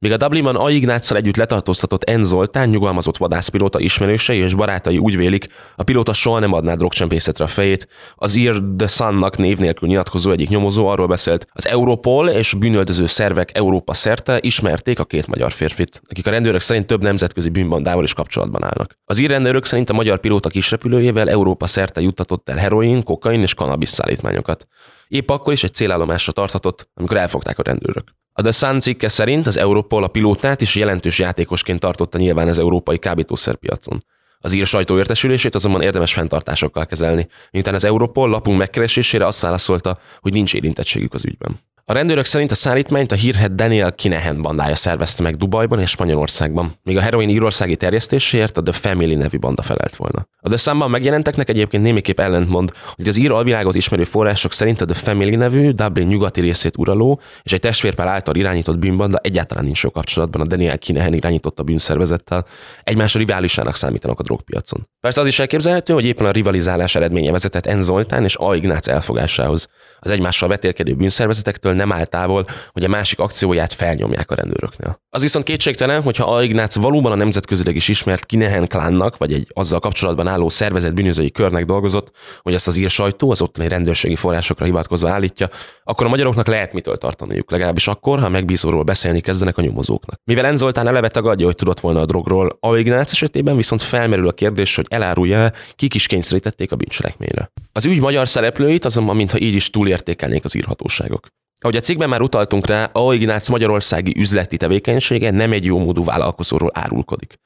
Míg 0.00 0.12
a 0.12 0.16
Dublinban 0.16 0.56
A. 0.56 0.70
Ignáccal 0.70 1.16
együtt 1.16 1.36
letartóztatott 1.36 2.16
N. 2.16 2.22
Zoltán 2.22 2.68
nyugalmazott 2.68 3.16
vadászpilóta 3.16 3.80
ismerősei 3.80 4.38
és 4.38 4.54
barátai 4.54 4.98
úgy 4.98 5.16
vélik, 5.16 5.46
a 5.76 5.82
pilóta 5.82 6.12
soha 6.12 6.38
nem 6.38 6.52
adná 6.52 6.74
drogcsempészetre 6.74 7.44
a 7.44 7.48
fejét. 7.48 7.88
Az 8.14 8.36
Ear 8.36 8.62
the 8.76 8.86
Sun-nak 8.86 9.36
név 9.36 9.58
nélkül 9.58 9.88
nyilatkozó 9.88 10.30
egyik 10.30 10.48
nyomozó 10.48 10.86
arról 10.86 11.06
beszélt, 11.06 11.46
az 11.52 11.66
Europol 11.66 12.28
és 12.28 12.54
bűnöldöző 12.54 13.06
szervek 13.06 13.56
Európa 13.56 13.94
szerte 13.94 14.38
ismerték 14.40 14.98
a 14.98 15.04
két 15.04 15.26
magyar 15.26 15.50
férfit, 15.50 16.02
akik 16.08 16.26
a 16.26 16.30
rendőrök 16.30 16.60
szerint 16.60 16.86
több 16.86 17.02
nemzetközi 17.02 17.48
bűnbandával 17.48 18.04
is 18.04 18.14
kapcsolatban 18.14 18.64
állnak. 18.64 18.98
Az 19.04 19.18
ír 19.18 19.30
rendőrök 19.30 19.64
szerint 19.64 19.90
a 19.90 19.94
magyar 19.94 20.18
pilóta 20.18 20.48
kisrepülőjével 20.48 21.30
Európa 21.30 21.66
szerte 21.66 22.00
juttatott 22.00 22.48
el 22.48 22.56
heroin, 22.56 23.02
kokain 23.02 23.40
és 23.40 23.54
kanabis 23.54 23.88
szállítmányokat. 23.88 24.66
Épp 25.08 25.30
akkor 25.30 25.52
is 25.52 25.64
egy 25.64 25.74
célállomásra 25.74 26.32
tarthatott, 26.32 26.90
amikor 26.94 27.16
elfogták 27.16 27.58
a 27.58 27.62
rendőrök. 27.62 28.17
A 28.38 28.42
The 28.42 28.52
Sun 28.52 28.80
cikke 28.80 29.08
szerint 29.08 29.46
az 29.46 29.56
Europol 29.56 30.04
a 30.04 30.08
pilótát 30.08 30.60
is 30.60 30.74
jelentős 30.74 31.18
játékosként 31.18 31.80
tartotta 31.80 32.18
nyilván 32.18 32.48
az 32.48 32.58
európai 32.58 32.98
kábítószerpiacon. 32.98 34.04
Az 34.38 34.52
ír 34.52 34.66
sajtó 34.66 34.98
értesülését 34.98 35.54
azonban 35.54 35.82
érdemes 35.82 36.12
fenntartásokkal 36.12 36.86
kezelni, 36.86 37.28
miután 37.50 37.74
az 37.74 37.84
Europol 37.84 38.28
lapunk 38.28 38.58
megkeresésére 38.58 39.26
azt 39.26 39.40
válaszolta, 39.40 39.98
hogy 40.20 40.32
nincs 40.32 40.54
érintettségük 40.54 41.14
az 41.14 41.24
ügyben. 41.24 41.58
A 41.90 41.92
rendőrök 41.92 42.24
szerint 42.24 42.50
a 42.50 42.54
szállítmányt 42.54 43.12
a 43.12 43.14
hírhet 43.14 43.54
Daniel 43.54 43.94
Kinehen 43.94 44.42
bandája 44.42 44.74
szervezte 44.74 45.22
meg 45.22 45.36
Dubajban 45.36 45.80
és 45.80 45.90
Spanyolországban, 45.90 46.72
míg 46.82 46.96
a 46.96 47.00
heroin 47.00 47.28
írországi 47.28 47.76
terjesztéséért 47.76 48.56
a 48.56 48.62
The 48.62 48.72
Family 48.72 49.14
nevű 49.14 49.38
banda 49.38 49.62
felelt 49.62 49.96
volna. 49.96 50.26
A 50.40 50.48
The 50.48 50.56
Sun-ban 50.56 50.90
megjelenteknek 50.90 51.48
egyébként 51.48 51.82
némiképp 51.82 52.20
ellentmond, 52.20 52.72
hogy 52.94 53.08
az 53.08 53.16
ír 53.16 53.32
alvilágot 53.32 53.74
ismerő 53.74 54.04
források 54.04 54.52
szerint 54.52 54.80
a 54.80 54.84
The 54.84 54.94
Family 54.94 55.36
nevű 55.36 55.70
Dublin 55.70 56.06
nyugati 56.06 56.40
részét 56.40 56.76
uraló 56.76 57.20
és 57.42 57.52
egy 57.52 57.60
testvérpál 57.60 58.08
által 58.08 58.34
irányított 58.34 58.78
bűnbanda 58.78 59.18
egyáltalán 59.22 59.64
nincs 59.64 59.78
sok 59.78 59.92
kapcsolatban 59.92 60.40
a 60.40 60.46
Daniel 60.46 60.78
Kinehen 60.78 61.14
irányította 61.14 61.62
bűnszervezettel, 61.62 62.46
egymás 62.82 63.14
riválisának 63.14 63.76
számítanak 63.76 64.18
a 64.18 64.22
drogpiacon. 64.22 64.88
Persze 65.00 65.20
az 65.20 65.26
is 65.26 65.38
elképzelhető, 65.38 65.92
hogy 65.92 66.04
éppen 66.04 66.26
a 66.26 66.30
rivalizálás 66.30 66.94
eredménye 66.94 67.30
vezetett 67.30 67.66
En 67.66 67.82
Zoltán 67.82 68.24
és 68.24 68.36
A. 68.36 68.54
Ignác 68.54 68.88
elfogásához. 68.88 69.68
Az 69.98 70.10
egymással 70.10 70.48
vetélkedő 70.48 70.94
bűnszervezetektől 70.94 71.76
nem 71.78 71.92
áll 71.92 72.04
távol, 72.04 72.44
hogy 72.72 72.84
a 72.84 72.88
másik 72.88 73.18
akcióját 73.18 73.72
felnyomják 73.72 74.30
a 74.30 74.34
rendőröknél. 74.34 75.00
Az 75.10 75.22
viszont 75.22 75.44
kétségtelen, 75.44 76.02
hogyha 76.02 76.34
A. 76.34 76.42
Ignác 76.42 76.74
valóban 76.74 77.12
a 77.12 77.14
nemzetközileg 77.14 77.76
is 77.76 77.88
ismert 77.88 78.26
Kinehen 78.26 78.66
klánnak, 78.66 79.16
vagy 79.16 79.32
egy 79.32 79.46
azzal 79.54 79.80
kapcsolatban 79.80 80.26
álló 80.26 80.48
szervezet 80.48 80.94
bűnözői 80.94 81.30
körnek 81.30 81.64
dolgozott, 81.64 82.10
hogy 82.42 82.54
ezt 82.54 82.66
az 82.66 82.76
ír 82.76 82.90
sajtó 82.90 83.30
az 83.30 83.42
ottani 83.42 83.68
rendőrségi 83.68 84.16
forrásokra 84.16 84.64
hivatkozva 84.64 85.10
állítja, 85.10 85.48
akkor 85.84 86.06
a 86.06 86.08
magyaroknak 86.08 86.46
lehet 86.46 86.72
mitől 86.72 86.96
tartaniuk, 86.96 87.50
legalábbis 87.50 87.88
akkor, 87.88 88.20
ha 88.20 88.28
megbízóról 88.28 88.82
beszélni 88.82 89.20
kezdenek 89.20 89.58
a 89.58 89.62
nyomozóknak. 89.62 90.20
Mivel 90.24 90.46
Enzoltán 90.46 90.86
eleve 90.86 91.08
tagadja, 91.08 91.46
hogy 91.46 91.54
tudott 91.54 91.80
volna 91.80 92.00
a 92.00 92.06
drogról, 92.06 92.56
A. 92.60 92.76
Ignác 92.76 93.12
esetében 93.12 93.56
viszont 93.56 93.82
felmerül 93.82 94.28
a 94.28 94.32
kérdés, 94.32 94.74
hogy 94.74 94.86
elárulja, 94.88 95.52
kik 95.74 95.94
is 95.94 96.06
kényszerítették 96.06 96.72
a 96.72 96.76
bűncselekményre. 96.76 97.50
Az 97.72 97.84
ügy 97.84 98.00
magyar 98.00 98.28
szereplőit 98.28 98.84
azonban 98.84 99.16
mintha 99.16 99.38
így 99.38 99.54
is 99.54 99.70
túlértékelnék 99.70 100.44
az 100.44 100.56
írhatóságok. 100.56 101.26
Ahogy 101.60 101.76
a 101.76 101.80
cikkben 101.80 102.08
már 102.08 102.20
utaltunk 102.20 102.66
rá, 102.66 102.84
A. 102.92 103.14
Ignác 103.14 103.48
magyarországi 103.48 104.14
üzleti 104.18 104.56
tevékenysége 104.56 105.30
nem 105.30 105.52
egy 105.52 105.64
jó 105.64 105.78
módú 105.78 106.04
vállalkozóról 106.04 106.70
árulkodik. 106.74 107.38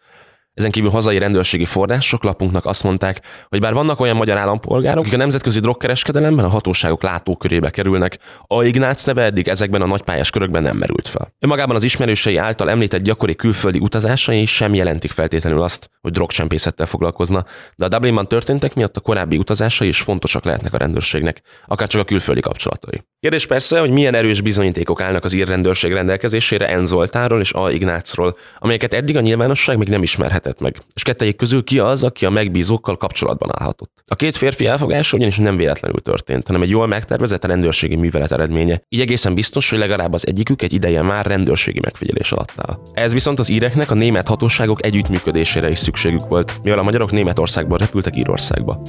Ezen 0.54 0.70
kívül 0.70 0.90
hazai 0.90 1.18
rendőrségi 1.18 1.64
források 1.64 2.24
lapunknak 2.24 2.64
azt 2.64 2.82
mondták, 2.82 3.20
hogy 3.48 3.60
bár 3.60 3.74
vannak 3.74 4.00
olyan 4.00 4.16
magyar 4.16 4.36
állampolgárok, 4.36 5.00
akik 5.00 5.14
a 5.14 5.16
nemzetközi 5.16 5.60
drogkereskedelemben 5.60 6.44
a 6.44 6.48
hatóságok 6.48 7.02
látókörébe 7.02 7.70
kerülnek, 7.70 8.18
a 8.46 8.62
Ignác 8.62 9.04
neve 9.04 9.22
eddig 9.22 9.48
ezekben 9.48 9.82
a 9.82 9.86
nagypályás 9.86 10.30
körökben 10.30 10.62
nem 10.62 10.76
merült 10.76 11.08
fel. 11.08 11.34
Önmagában 11.38 11.76
az 11.76 11.82
ismerősei 11.82 12.36
által 12.36 12.70
említett 12.70 13.02
gyakori 13.02 13.34
külföldi 13.34 13.78
utazásai 13.78 14.46
sem 14.46 14.74
jelentik 14.74 15.10
feltétlenül 15.10 15.62
azt, 15.62 15.90
hogy 16.00 16.12
drogcsempészettel 16.12 16.86
foglalkozna, 16.86 17.44
de 17.76 17.84
a 17.84 17.88
Dublinban 17.88 18.28
történtek 18.28 18.74
miatt 18.74 18.96
a 18.96 19.00
korábbi 19.00 19.36
utazásai 19.36 19.88
is 19.88 20.00
fontosak 20.00 20.44
lehetnek 20.44 20.72
a 20.72 20.78
rendőrségnek, 20.78 21.42
akár 21.66 21.88
csak 21.88 22.00
a 22.00 22.04
külföldi 22.04 22.40
kapcsolatai. 22.40 23.04
Kérdés 23.22 23.46
persze, 23.46 23.80
hogy 23.80 23.90
milyen 23.90 24.14
erős 24.14 24.40
bizonyítékok 24.40 25.00
állnak 25.00 25.24
az 25.24 25.32
ír 25.32 25.48
rendőrség 25.48 25.92
rendelkezésére 25.92 26.76
N. 26.76 26.84
Zoltáról 26.84 27.40
és 27.40 27.52
A. 27.52 27.70
Ignácról, 27.70 28.36
amelyeket 28.58 28.94
eddig 28.94 29.16
a 29.16 29.20
nyilvánosság 29.20 29.78
még 29.78 29.88
nem 29.88 30.02
ismerhetett 30.02 30.60
meg. 30.60 30.76
És 30.94 31.02
kettejük 31.02 31.36
közül 31.36 31.64
ki 31.64 31.78
az, 31.78 32.04
aki 32.04 32.26
a 32.26 32.30
megbízókkal 32.30 32.96
kapcsolatban 32.96 33.48
állhatott. 33.52 33.90
A 34.06 34.14
két 34.14 34.36
férfi 34.36 34.66
elfogása 34.66 35.16
ugyanis 35.16 35.36
nem 35.36 35.56
véletlenül 35.56 36.00
történt, 36.00 36.46
hanem 36.46 36.62
egy 36.62 36.68
jól 36.68 36.86
megtervezett 36.86 37.44
rendőrségi 37.44 37.96
művelet 37.96 38.32
eredménye. 38.32 38.82
Így 38.88 39.00
egészen 39.00 39.34
biztos, 39.34 39.70
hogy 39.70 39.78
legalább 39.78 40.12
az 40.12 40.26
egyikük 40.26 40.62
egy 40.62 40.72
ideje 40.72 41.02
már 41.02 41.26
rendőrségi 41.26 41.80
megfigyelés 41.82 42.32
alatt 42.32 42.52
áll. 42.56 42.78
Ez 42.92 43.12
viszont 43.12 43.38
az 43.38 43.48
íreknek 43.48 43.90
a 43.90 43.94
német 43.94 44.28
hatóságok 44.28 44.84
együttműködésére 44.84 45.70
is 45.70 45.78
szükségük 45.78 46.28
volt, 46.28 46.60
mivel 46.62 46.78
a 46.78 46.82
magyarok 46.82 47.10
Németországban 47.10 47.78
repültek 47.78 48.16
Írországba. 48.16 48.82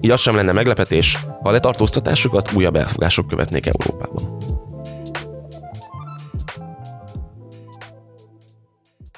Így 0.00 0.10
az 0.10 0.20
sem 0.20 0.34
lenne 0.34 0.52
meglepetés, 0.52 1.18
ha 1.42 1.48
a 1.48 1.50
letartóztatásukat 1.50 2.52
újabb 2.52 2.76
elfogások 2.76 3.28
követnék 3.28 3.66
Európában. 3.78 4.36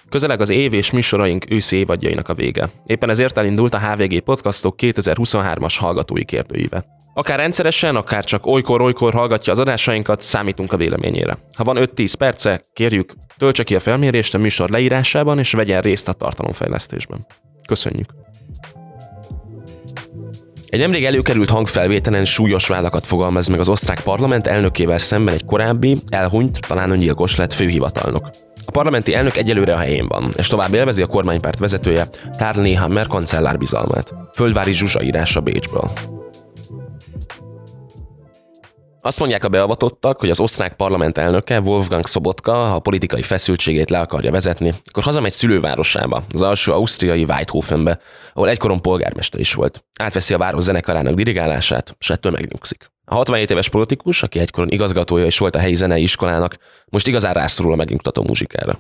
Közeleg 0.09 0.41
az 0.41 0.51
év 0.51 0.73
és 0.73 0.91
műsoraink 0.91 1.51
őszi 1.51 1.77
évadjainak 1.77 2.29
a 2.29 2.35
vége. 2.35 2.71
Éppen 2.87 3.11
ezért 3.11 3.39
elindult 3.39 3.75
a 3.75 3.79
HVG 3.79 4.21
Podcastok 4.21 4.75
2023-as 4.79 5.77
hallgatói 5.79 6.25
kérdőíve. 6.25 6.85
Akár 7.15 7.39
rendszeresen, 7.39 7.97
akár 7.97 8.25
csak 8.25 8.47
olykor-olykor 8.47 9.13
hallgatja 9.13 9.53
az 9.53 9.59
adásainkat, 9.59 10.21
számítunk 10.21 10.73
a 10.73 10.77
véleményére. 10.77 11.39
Ha 11.57 11.65
van 11.65 11.77
5-10 11.81 12.15
perce, 12.19 12.61
kérjük, 12.73 13.13
töltse 13.39 13.63
ki 13.63 13.75
a 13.75 13.81
felmérést 13.81 14.35
a 14.35 14.39
műsor 14.39 14.71
leírásában, 14.71 15.39
és 15.39 15.53
vegyen 15.53 15.81
részt 15.81 16.09
a 16.09 16.13
tartalomfejlesztésben. 16.13 17.27
Köszönjük! 17.67 18.20
Egy 20.71 20.81
nemrég 20.81 21.05
előkerült 21.05 21.51
hangfelvételen 21.51 22.25
súlyos 22.25 22.67
vádakat 22.67 23.07
fogalmaz 23.07 23.49
meg 23.49 23.61
az 23.61 23.69
osztrák 23.69 24.03
parlament 24.03 24.47
elnökével 24.47 24.99
szemben 24.99 25.35
egy 25.35 25.45
korábbi, 25.45 26.03
elhunyt, 26.09 26.59
talán 26.67 26.91
öngyilkos 26.91 27.37
lett 27.37 27.53
főhivatalnok. 27.53 28.31
A 28.67 28.71
parlamenti 28.71 29.15
elnök 29.15 29.37
egyelőre 29.37 29.75
a 29.75 29.79
helyén 29.79 30.09
van, 30.09 30.33
és 30.37 30.47
tovább 30.47 30.75
élvezi 30.75 31.03
a 31.03 31.07
kormánypárt 31.07 31.59
vezetője 31.59 32.09
Karl 32.39 32.61
Nehammer 32.61 33.07
kancellár 33.07 33.59
bizalmát. 33.59 34.15
Földvári 34.35 34.73
Zsuzsa 34.73 35.03
írása 35.03 35.41
Bécsből. 35.41 35.91
Azt 39.03 39.19
mondják 39.19 39.45
a 39.45 39.49
beavatottak, 39.49 40.21
hogy 40.21 40.31
az 40.31 40.41
osztrák 40.41 40.77
parlament 40.77 41.19
elnöke, 41.19 41.61
Wolfgang 41.61 42.07
Szobotka, 42.07 42.53
ha 42.53 42.75
a 42.75 42.79
politikai 42.79 43.23
feszültségét 43.23 43.91
le 43.91 43.99
akarja 43.99 44.31
vezetni, 44.31 44.75
akkor 44.85 45.03
hazamegy 45.03 45.33
szülővárosába, 45.33 46.23
az 46.33 46.43
alsó 46.43 46.73
ausztriai 46.73 47.25
Weidhofenbe, 47.25 47.99
ahol 48.33 48.49
egykoron 48.49 48.81
polgármester 48.81 49.41
is 49.41 49.55
volt. 49.55 49.85
Átveszi 49.99 50.35
a 50.35 50.39
város 50.39 50.63
zenekarának 50.63 51.15
dirigálását, 51.15 51.97
és 51.99 52.11
ettől 52.11 52.33
megnyugszik. 52.33 52.91
A 53.05 53.15
67 53.15 53.51
éves 53.51 53.69
politikus, 53.69 54.23
aki 54.23 54.39
egykoron 54.39 54.71
igazgatója 54.71 55.27
is 55.27 55.39
volt 55.39 55.55
a 55.55 55.59
helyi 55.59 55.75
zenei 55.75 56.03
iskolának, 56.03 56.57
most 56.89 57.07
igazán 57.07 57.35
rászorul 57.35 57.73
a 57.73 57.77
megnyugtató 57.77 58.23
muzsikára. 58.23 58.79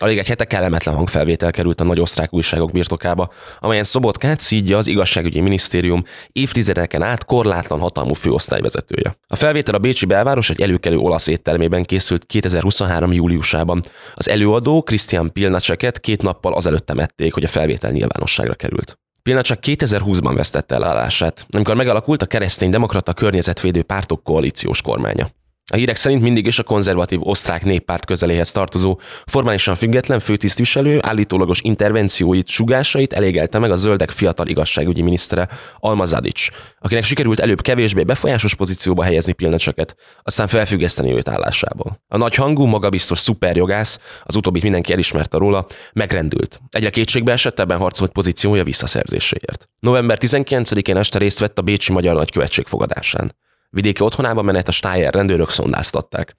Alig 0.00 0.18
egy 0.18 0.26
hete 0.26 0.44
kellemetlen 0.44 0.94
hangfelvétel 0.94 1.50
került 1.50 1.80
a 1.80 1.84
nagy 1.84 2.00
osztrák 2.00 2.34
újságok 2.34 2.70
birtokába, 2.70 3.28
amelyen 3.58 3.84
Szobotkát 3.84 4.40
szídja 4.40 4.76
az 4.76 4.86
igazságügyi 4.86 5.40
minisztérium 5.40 6.04
évtizedeken 6.32 7.02
át 7.02 7.24
korlátlan 7.24 7.80
hatalmú 7.80 8.14
főosztályvezetője. 8.14 9.14
A 9.26 9.36
felvétel 9.36 9.74
a 9.74 9.78
Bécsi 9.78 10.06
belváros 10.06 10.50
egy 10.50 10.60
előkelő 10.60 10.96
olasz 10.96 11.26
éttermében 11.26 11.84
készült 11.84 12.26
2023. 12.26 13.12
júliusában. 13.12 13.82
Az 14.14 14.28
előadó 14.28 14.82
Christian 14.82 15.32
Pilnacseket 15.32 16.00
két 16.00 16.22
nappal 16.22 16.54
azelőtt 16.54 16.86
temették, 16.86 17.34
hogy 17.34 17.44
a 17.44 17.48
felvétel 17.48 17.90
nyilvánosságra 17.90 18.54
került. 18.54 18.98
Pilna 19.22 19.42
csak 19.42 19.58
2020-ban 19.62 20.32
vesztette 20.34 20.74
el 20.74 20.84
állását, 20.84 21.46
amikor 21.50 21.74
megalakult 21.74 22.22
a 22.22 22.26
keresztény 22.26 22.70
demokrata 22.70 23.12
környezetvédő 23.12 23.82
pártok 23.82 24.22
koalíciós 24.22 24.82
kormánya. 24.82 25.28
A 25.70 25.76
hírek 25.76 25.96
szerint 25.96 26.22
mindig 26.22 26.46
is 26.46 26.58
a 26.58 26.62
konzervatív 26.62 27.18
osztrák 27.22 27.64
néppárt 27.64 28.04
közeléhez 28.04 28.52
tartozó, 28.52 29.00
formálisan 29.26 29.74
független 29.76 30.20
főtisztviselő 30.20 30.98
állítólagos 31.02 31.60
intervencióit, 31.62 32.48
sugásait 32.48 33.12
elégelte 33.12 33.58
meg 33.58 33.70
a 33.70 33.76
zöldek 33.76 34.10
fiatal 34.10 34.46
igazságügyi 34.46 35.02
minisztere 35.02 35.48
Alma 35.78 36.04
Zadic, 36.04 36.48
akinek 36.80 37.04
sikerült 37.04 37.40
előbb 37.40 37.60
kevésbé 37.60 38.02
befolyásos 38.02 38.54
pozícióba 38.54 39.02
helyezni 39.02 39.32
Pilnacseket, 39.32 39.96
aztán 40.22 40.46
felfüggeszteni 40.46 41.12
őt 41.12 41.28
állásából. 41.28 42.00
A 42.08 42.16
nagy 42.16 42.34
hangú, 42.34 42.64
magabiztos 42.64 43.18
szuperjogász, 43.18 44.00
az 44.24 44.36
utóbbit 44.36 44.62
mindenki 44.62 44.92
elismerte 44.92 45.38
róla, 45.38 45.66
megrendült. 45.92 46.60
Egyre 46.70 46.90
kétségbe 46.90 47.32
esett 47.32 47.60
ebben 47.60 47.78
harcolt 47.78 48.12
pozíciója 48.12 48.64
visszaszerzéséért. 48.64 49.68
November 49.80 50.18
19-én 50.20 50.96
este 50.96 51.18
részt 51.18 51.38
vett 51.38 51.58
a 51.58 51.62
Bécsi 51.62 51.92
Magyar 51.92 52.14
Nagykövetség 52.14 52.66
fogadásán. 52.66 53.32
Vidéki 53.70 54.02
otthonába 54.02 54.42
menet 54.42 54.68
a 54.68 54.72
Steyer 54.72 55.14
rendőrök 55.14 55.50
szondáztatták. 55.50 56.36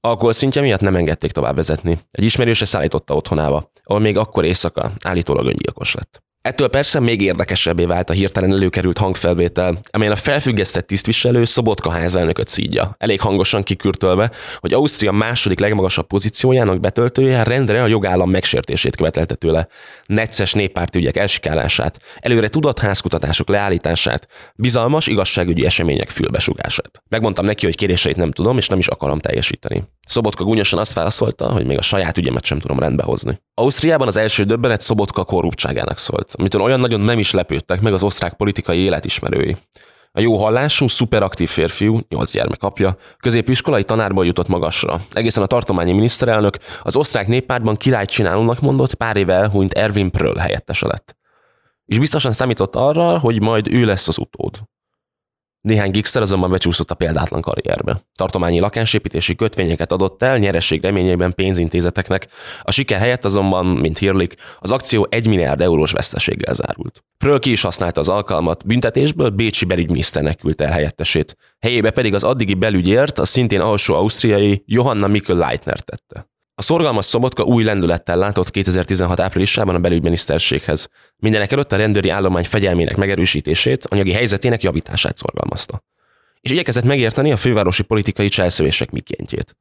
Alkoholszintje 0.00 0.62
miatt 0.62 0.80
nem 0.80 0.96
engedték 0.96 1.32
tovább 1.32 1.54
vezetni. 1.54 1.98
Egy 2.10 2.24
ismerőse 2.24 2.64
szállította 2.64 3.14
otthonába, 3.14 3.70
ahol 3.84 4.00
még 4.00 4.16
akkor 4.16 4.44
éjszaka 4.44 4.90
állítólag 5.04 5.46
öngyilkos 5.46 5.94
lett. 5.94 6.22
Ettől 6.42 6.68
persze 6.68 7.00
még 7.00 7.20
érdekesebbé 7.20 7.84
vált 7.84 8.10
a 8.10 8.12
hirtelen 8.12 8.52
előkerült 8.52 8.98
hangfelvétel, 8.98 9.78
amelyen 9.90 10.12
a 10.12 10.16
felfüggesztett 10.16 10.86
tisztviselő 10.86 11.44
Szobotka 11.44 11.90
házelnököt 11.90 12.48
szídja, 12.48 12.94
elég 12.98 13.20
hangosan 13.20 13.62
kikürtölve, 13.62 14.30
hogy 14.58 14.72
Ausztria 14.72 15.12
második 15.12 15.58
legmagasabb 15.58 16.06
pozíciójának 16.06 16.80
betöltője 16.80 17.42
rendre 17.42 17.82
a 17.82 17.86
jogállam 17.86 18.30
megsértését 18.30 18.96
követelte 18.96 19.34
tőle, 19.34 19.68
necces 20.06 20.52
néppárti 20.52 20.98
ügyek 20.98 21.16
elsikálását, 21.16 21.98
előre 22.16 22.48
tudott 22.48 22.78
házkutatások 22.78 23.48
leállítását, 23.48 24.28
bizalmas 24.54 25.06
igazságügyi 25.06 25.64
események 25.66 26.08
fülbesugását. 26.08 27.02
Megmondtam 27.08 27.44
neki, 27.44 27.64
hogy 27.64 27.76
kéréseit 27.76 28.16
nem 28.16 28.30
tudom 28.30 28.58
és 28.58 28.68
nem 28.68 28.78
is 28.78 28.86
akarom 28.86 29.18
teljesíteni. 29.18 29.84
Szobotka 30.06 30.44
gúnyosan 30.44 30.78
azt 30.78 30.92
válaszolta, 30.92 31.50
hogy 31.50 31.66
még 31.66 31.78
a 31.78 31.82
saját 31.82 32.18
ügyemet 32.18 32.44
sem 32.44 32.58
tudom 32.58 32.78
rendbe 32.78 33.02
hozni. 33.02 33.40
Ausztriában 33.54 34.06
az 34.06 34.16
első 34.16 34.44
döbbenet 34.44 34.80
Szobotka 34.80 35.24
korruptságának 35.24 35.98
szólt 35.98 36.32
amitől 36.36 36.60
olyan 36.60 36.80
nagyon 36.80 37.00
nem 37.00 37.18
is 37.18 37.30
lepődtek 37.30 37.80
meg 37.80 37.92
az 37.92 38.02
osztrák 38.02 38.34
politikai 38.34 38.78
életismerői. 38.78 39.56
A 40.14 40.20
jó 40.20 40.36
hallású, 40.36 40.86
szuperaktív 40.88 41.48
férfiú, 41.48 42.00
nyolc 42.08 42.32
gyermek 42.32 42.62
apja, 42.62 42.96
középiskolai 43.18 43.84
tanárból 43.84 44.26
jutott 44.26 44.48
magasra. 44.48 45.00
Egészen 45.12 45.42
a 45.42 45.46
tartományi 45.46 45.92
miniszterelnök 45.92 46.56
az 46.82 46.96
osztrák 46.96 47.26
néppártban 47.26 47.74
királyt 47.74 48.10
csinálónak 48.10 48.60
mondott, 48.60 48.94
pár 48.94 49.16
éve 49.16 49.34
elhunyt 49.34 49.72
Erwin 49.72 50.10
Pröll 50.10 50.36
helyettese 50.36 50.86
lett. 50.86 51.16
És 51.84 51.98
biztosan 51.98 52.32
számított 52.32 52.76
arra, 52.76 53.18
hogy 53.18 53.40
majd 53.40 53.72
ő 53.72 53.84
lesz 53.84 54.08
az 54.08 54.18
utód. 54.18 54.58
Néhány 55.62 55.90
Gixer 55.90 56.22
azonban 56.22 56.50
becsúszott 56.50 56.90
a 56.90 56.94
példátlan 56.94 57.40
karrierbe. 57.40 58.00
Tartományi 58.14 58.60
lakásépítési 58.60 59.34
kötvényeket 59.34 59.92
adott 59.92 60.22
el 60.22 60.38
nyereség 60.38 60.82
reményében 60.82 61.34
pénzintézeteknek, 61.34 62.28
a 62.62 62.72
siker 62.72 62.98
helyett 62.98 63.24
azonban, 63.24 63.66
mint 63.66 63.98
hírlik, 63.98 64.34
az 64.58 64.70
akció 64.70 65.06
1 65.10 65.28
milliárd 65.28 65.60
eurós 65.60 65.92
veszteséggel 65.92 66.54
zárult. 66.54 67.04
Pröll 67.18 67.38
ki 67.38 67.50
is 67.50 67.60
használta 67.60 68.00
az 68.00 68.08
alkalmat, 68.08 68.66
büntetésből 68.66 69.30
Bécsi 69.30 69.64
belügyminiszternek 69.64 70.36
küldte 70.36 70.64
el 70.64 70.72
helyettesét, 70.72 71.36
helyébe 71.60 71.90
pedig 71.90 72.14
az 72.14 72.24
addigi 72.24 72.54
belügyért 72.54 73.18
a 73.18 73.24
szintén 73.24 73.60
alsó 73.60 73.94
ausztriai 73.94 74.62
Johanna 74.66 75.06
Mikkel 75.06 75.36
Leitner 75.36 75.80
tette. 75.80 76.31
A 76.54 76.62
szorgalmas 76.62 77.04
Szobotka 77.04 77.42
új 77.42 77.64
lendülettel 77.64 78.16
látott 78.16 78.50
2016 78.50 79.20
áprilisában 79.20 79.74
a 79.74 79.78
belügyminiszterséghez. 79.78 80.88
Mindenek 81.16 81.52
előtt 81.52 81.72
a 81.72 81.76
rendőri 81.76 82.08
állomány 82.08 82.44
fegyelmének 82.44 82.96
megerősítését, 82.96 83.86
anyagi 83.86 84.12
helyzetének 84.12 84.62
javítását 84.62 85.16
szorgalmazta. 85.16 85.82
És 86.40 86.50
igyekezett 86.50 86.84
megérteni 86.84 87.32
a 87.32 87.36
fővárosi 87.36 87.82
politikai 87.82 88.28
cselszövések 88.28 88.90
mikéntjét. 88.90 89.56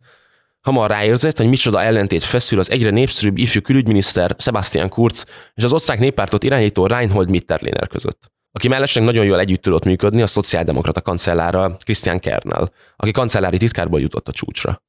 Hamar 0.61 0.89
ráérzett, 0.89 1.37
hogy 1.37 1.49
micsoda 1.49 1.81
ellentét 1.81 2.23
feszül 2.23 2.59
az 2.59 2.71
egyre 2.71 2.89
népszerűbb 2.89 3.37
ifjú 3.37 3.61
külügyminiszter 3.61 4.35
Sebastian 4.37 4.89
Kurz 4.89 5.25
és 5.53 5.63
az 5.63 5.73
osztrák 5.73 5.99
néppártot 5.99 6.43
irányító 6.43 6.85
Reinhold 6.85 7.29
Mitterlehner 7.29 7.87
között 7.87 8.31
aki 8.51 8.67
mellesleg 8.67 9.03
nagyon 9.03 9.25
jól 9.25 9.39
együtt 9.39 9.61
tudott 9.61 9.85
működni 9.85 10.21
a 10.21 10.27
szociáldemokrata 10.27 11.01
kancellárral, 11.01 11.77
Christian 11.83 12.19
Kernel, 12.19 12.71
aki 12.95 13.11
kancellári 13.11 13.57
titkárból 13.57 13.99
jutott 13.99 14.27
a 14.27 14.31
csúcsra. 14.31 14.81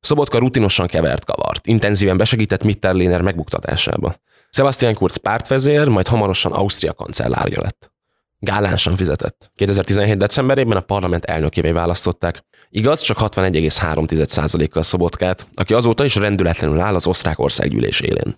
Szobotka 0.00 0.38
rutinosan 0.38 0.86
kevert 0.86 1.24
kavart, 1.24 1.66
intenzíven 1.66 2.16
besegített 2.16 2.64
Mitterlehner 2.64 3.22
megbuktatásába. 3.22 4.14
Sebastian 4.50 4.94
Kurz 4.94 5.16
pártvezér, 5.16 5.88
majd 5.88 6.06
hamarosan 6.06 6.52
Ausztria 6.52 6.92
kancellárja 6.92 7.60
lett. 7.62 7.92
Gálánsan 8.38 8.96
fizetett. 8.96 9.52
2017. 9.54 10.16
decemberében 10.16 10.76
a 10.76 10.80
parlament 10.80 11.24
elnökévé 11.24 11.70
választották. 11.70 12.44
Igaz, 12.68 13.00
csak 13.00 13.18
61,3%-kal 13.20 14.82
Szobotkát, 14.82 15.46
aki 15.54 15.74
azóta 15.74 16.04
is 16.04 16.14
rendületlenül 16.14 16.80
áll 16.80 16.94
az 16.94 17.06
osztrák 17.06 17.38
országgyűlés 17.38 18.00
élén. 18.00 18.36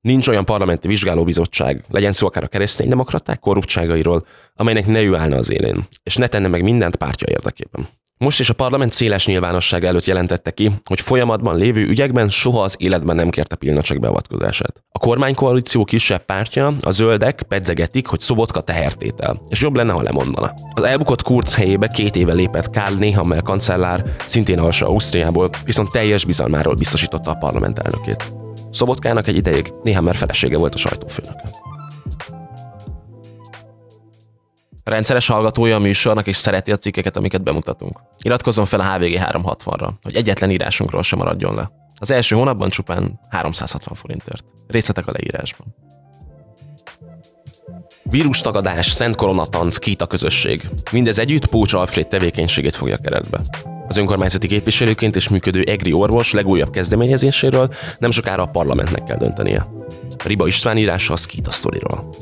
Nincs 0.00 0.28
olyan 0.28 0.44
parlamenti 0.44 0.88
vizsgálóbizottság, 0.88 1.84
legyen 1.88 2.12
szó 2.12 2.26
akár 2.26 2.42
a 2.42 2.48
kereszténydemokraták 2.48 3.40
korruptságairól, 3.40 4.26
amelynek 4.54 4.86
ne 4.86 5.02
ő 5.02 5.14
állna 5.14 5.36
az 5.36 5.50
élén, 5.50 5.84
és 6.02 6.16
ne 6.16 6.26
tenne 6.26 6.48
meg 6.48 6.62
mindent 6.62 6.96
pártja 6.96 7.26
érdekében. 7.30 7.86
Most 8.22 8.40
is 8.40 8.50
a 8.50 8.54
parlament 8.54 8.92
széles 8.92 9.26
nyilvánosság 9.26 9.84
előtt 9.84 10.04
jelentette 10.04 10.50
ki, 10.50 10.70
hogy 10.84 11.00
folyamatban 11.00 11.56
lévő 11.56 11.86
ügyekben 11.86 12.28
soha 12.28 12.62
az 12.62 12.76
életben 12.78 13.16
nem 13.16 13.30
kérte 13.30 13.56
pillanatság 13.56 14.00
beavatkozását. 14.00 14.82
A 14.92 14.98
kormánykoalíció 14.98 15.84
kisebb 15.84 16.24
pártja, 16.24 16.74
a 16.82 16.90
zöldek 16.90 17.42
pedzegetik, 17.42 18.06
hogy 18.06 18.20
Szobotka 18.20 18.60
tehertétel, 18.60 19.40
és 19.48 19.60
jobb 19.60 19.76
lenne, 19.76 19.92
ha 19.92 20.02
lemondana. 20.02 20.54
Az 20.74 20.82
elbukott 20.82 21.22
Kurz 21.22 21.54
helyébe 21.54 21.88
két 21.88 22.16
éve 22.16 22.32
lépett 22.32 22.70
Karl 22.70 22.94
Nehammer 22.94 23.42
kancellár, 23.42 24.04
szintén 24.26 24.58
alsó 24.58 24.86
Ausztriából, 24.86 25.50
viszont 25.64 25.90
teljes 25.90 26.24
bizalmáról 26.24 26.74
biztosította 26.74 27.30
a 27.30 27.34
parlament 27.34 27.78
elnökét. 27.78 28.32
Szobotkának 28.70 29.26
egy 29.26 29.36
ideig 29.36 29.72
Nehammer 29.82 30.16
felesége 30.16 30.56
volt 30.56 30.74
a 30.74 30.78
sajtófőnöke. 30.78 31.61
Rendszeres 34.84 35.26
hallgatója 35.26 35.76
a 35.76 35.78
műsornak 35.78 36.26
és 36.26 36.36
szereti 36.36 36.72
a 36.72 36.76
cikkeket, 36.76 37.16
amiket 37.16 37.42
bemutatunk. 37.42 38.00
Iratkozzon 38.22 38.64
fel 38.64 38.80
a 38.80 38.92
HVG 38.92 39.18
360-ra, 39.18 39.90
hogy 40.02 40.16
egyetlen 40.16 40.50
írásunkról 40.50 41.02
sem 41.02 41.18
maradjon 41.18 41.54
le. 41.54 41.70
Az 42.00 42.10
első 42.10 42.36
hónapban 42.36 42.70
csupán 42.70 43.20
360 43.30 43.94
forintért. 43.94 44.44
Részletek 44.66 45.06
a 45.06 45.12
leírásban. 45.12 45.74
Vírustagadás, 48.02 48.90
Szent 48.90 49.16
Koronatanc, 49.16 49.76
Kita 49.76 50.06
közösség. 50.06 50.68
Mindez 50.90 51.18
együtt 51.18 51.46
Pócs 51.46 51.72
Alfred 51.72 52.08
tevékenységét 52.08 52.74
fogja 52.74 52.96
keretbe. 52.96 53.40
Az 53.88 53.96
önkormányzati 53.96 54.46
képviselőként 54.46 55.16
is 55.16 55.28
működő 55.28 55.62
Egri 55.62 55.92
orvos 55.92 56.32
legújabb 56.32 56.70
kezdeményezéséről 56.70 57.74
nem 57.98 58.10
sokára 58.10 58.42
a 58.42 58.46
parlamentnek 58.46 59.04
kell 59.04 59.18
döntenie. 59.18 59.66
Riba 60.24 60.46
István 60.46 60.78
írása 60.78 61.12
a 61.12 61.16
Skita 61.16 61.50
Storyról. 61.50 62.14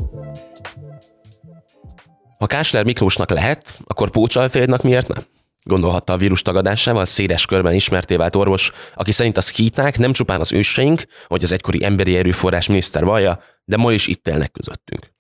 Ha 2.41 2.47
Kásler 2.47 2.85
Miklósnak 2.85 3.31
lehet, 3.31 3.79
akkor 3.85 4.11
Pócsalféldnak 4.11 4.83
miért 4.83 5.09
nem? 5.09 5.25
Gondolhatta 5.63 6.13
a 6.13 6.17
vírus 6.17 6.43
tagadásával 6.43 7.05
széles 7.05 7.47
körben 7.47 7.75
ismerté 7.75 8.17
vált 8.17 8.37
orvos, 8.37 8.71
aki 8.95 9.13
szerint 9.13 9.37
a 9.37 9.41
szkíták 9.41 9.99
nem 9.99 10.13
csupán 10.13 10.41
az 10.41 10.53
őseink, 10.53 11.05
vagy 11.27 11.43
az 11.43 11.53
egykori 11.53 11.85
emberi 11.85 12.17
erőforrás 12.17 12.67
miniszter 12.67 13.05
vallja, 13.05 13.41
de 13.65 13.77
ma 13.77 13.93
is 13.93 14.07
itt 14.07 14.29
élnek 14.29 14.51
közöttünk. 14.51 15.13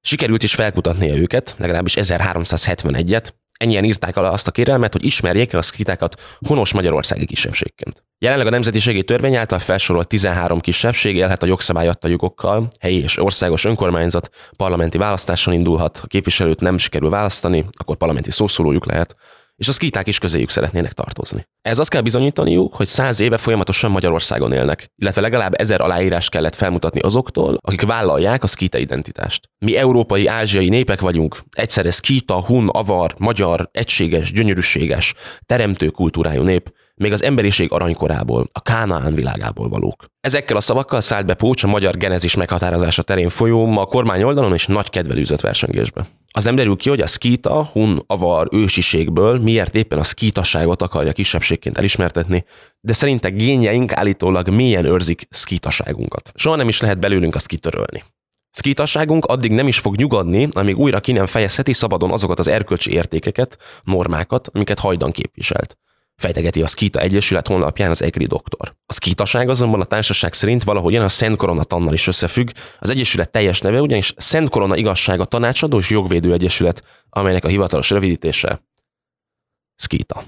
Sikerült 0.00 0.42
is 0.42 0.54
felkutatnia 0.54 1.16
őket, 1.16 1.54
legalábbis 1.58 1.94
1371-et, 2.00 3.28
ennyien 3.58 3.84
írták 3.84 4.16
alá 4.16 4.30
azt 4.30 4.46
a 4.46 4.50
kérelmet, 4.50 4.92
hogy 4.92 5.04
ismerjék 5.04 5.52
el 5.52 5.58
a 5.58 5.62
szkitákat 5.62 6.20
honos 6.46 6.72
magyarországi 6.72 7.26
kisebbségként. 7.26 8.04
Jelenleg 8.18 8.46
a 8.46 8.50
Nemzetiségi 8.50 9.04
Törvény 9.04 9.34
által 9.34 9.58
felsorolt 9.58 10.08
13 10.08 10.60
kisebbség 10.60 11.16
élhet 11.16 11.42
a 11.42 11.46
jogszabály 11.46 11.88
adta 11.88 12.08
jogokkal, 12.08 12.68
helyi 12.80 13.02
és 13.02 13.18
országos 13.18 13.64
önkormányzat 13.64 14.30
parlamenti 14.56 14.98
választáson 14.98 15.54
indulhat, 15.54 15.96
ha 15.96 16.06
képviselőt 16.06 16.60
nem 16.60 16.78
sikerül 16.78 17.10
választani, 17.10 17.66
akkor 17.76 17.96
parlamenti 17.96 18.30
szószólójuk 18.30 18.86
lehet, 18.86 19.16
és 19.58 19.68
a 19.68 19.72
szkíták 19.72 20.06
is 20.06 20.18
közéjük 20.18 20.50
szeretnének 20.50 20.92
tartozni. 20.92 21.46
Ez 21.62 21.78
azt 21.78 21.90
kell 21.90 22.00
bizonyítaniuk, 22.00 22.74
hogy 22.74 22.86
száz 22.86 23.20
éve 23.20 23.36
folyamatosan 23.36 23.90
Magyarországon 23.90 24.52
élnek, 24.52 24.90
illetve 24.96 25.20
legalább 25.20 25.60
ezer 25.60 25.80
aláírás 25.80 26.28
kellett 26.28 26.54
felmutatni 26.54 27.00
azoktól, 27.00 27.56
akik 27.60 27.82
vállalják 27.82 28.42
a 28.42 28.46
szkíta 28.46 28.78
identitást. 28.78 29.50
Mi 29.58 29.76
európai, 29.76 30.26
ázsiai 30.26 30.68
népek 30.68 31.00
vagyunk, 31.00 31.36
egyszerre 31.50 31.90
szkíta, 31.90 32.44
hun, 32.44 32.68
avar, 32.68 33.14
magyar, 33.18 33.68
egységes, 33.72 34.32
gyönyörűséges, 34.32 35.14
teremtő 35.46 35.88
kultúrájú 35.88 36.42
nép, 36.42 36.72
még 36.98 37.12
az 37.12 37.22
emberiség 37.22 37.72
aranykorából, 37.72 38.48
a 38.52 38.60
Kánaán 38.60 39.14
világából 39.14 39.68
valók. 39.68 40.04
Ezekkel 40.20 40.56
a 40.56 40.60
szavakkal 40.60 41.00
szállt 41.00 41.26
be 41.26 41.34
Pócs 41.34 41.62
a 41.62 41.66
magyar 41.66 41.96
genezis 41.96 42.34
meghatározása 42.34 43.02
terén 43.02 43.28
folyó, 43.28 43.66
ma 43.66 43.80
a 43.80 43.86
kormány 43.86 44.22
oldalon 44.22 44.52
és 44.52 44.66
nagy 44.66 44.90
kedvelőzött 44.90 45.40
versengésbe. 45.40 46.06
Az 46.30 46.44
nem 46.44 46.54
derül 46.54 46.76
ki, 46.76 46.88
hogy 46.88 47.00
a 47.00 47.06
szkíta, 47.06 47.64
hun, 47.64 48.02
avar 48.06 48.48
ősiségből 48.52 49.38
miért 49.38 49.74
éppen 49.74 49.98
a 49.98 50.04
szkítaságot 50.04 50.82
akarja 50.82 51.12
kisebbségként 51.12 51.78
elismertetni, 51.78 52.44
de 52.80 52.92
szerinte 52.92 53.28
génjeink 53.28 53.92
állítólag 53.92 54.48
mélyen 54.48 54.84
őrzik 54.84 55.26
szkítaságunkat. 55.30 56.32
Soha 56.34 56.56
nem 56.56 56.68
is 56.68 56.80
lehet 56.80 56.98
belőlünk 56.98 57.34
azt 57.34 57.46
kitörölni. 57.46 58.04
Szkítasságunk 58.50 59.24
addig 59.24 59.52
nem 59.52 59.68
is 59.68 59.78
fog 59.78 59.96
nyugodni, 59.96 60.48
amíg 60.52 60.78
újra 60.78 61.00
ki 61.00 61.12
nem 61.12 61.26
fejezheti 61.26 61.72
szabadon 61.72 62.10
azokat 62.10 62.38
az 62.38 62.48
erkölcsi 62.48 62.92
értékeket, 62.92 63.58
normákat, 63.84 64.48
amiket 64.52 64.78
hajdan 64.78 65.10
képviselt 65.10 65.78
fejtegeti 66.18 66.62
a 66.62 66.66
Skita 66.66 67.00
Egyesület 67.00 67.46
honlapján 67.46 67.90
az 67.90 68.02
EGRI 68.02 68.26
doktor. 68.26 68.74
A 68.86 68.92
skitaság 68.92 69.48
azonban 69.48 69.80
a 69.80 69.84
társaság 69.84 70.32
szerint 70.32 70.64
valahogyan 70.64 71.02
a 71.02 71.08
Szent 71.08 71.36
Korona 71.36 71.64
tannal 71.64 71.92
is 71.92 72.06
összefügg, 72.06 72.50
az 72.78 72.90
Egyesület 72.90 73.30
teljes 73.30 73.60
neve 73.60 73.80
ugyanis 73.80 74.14
Szent 74.16 74.48
Korona 74.48 74.76
Igazsága 74.76 75.24
Tanácsadó 75.24 75.78
és 75.78 75.90
Jogvédő 75.90 76.32
Egyesület, 76.32 76.82
amelynek 77.10 77.44
a 77.44 77.48
hivatalos 77.48 77.90
rövidítése 77.90 78.62
Skita. 79.76 80.22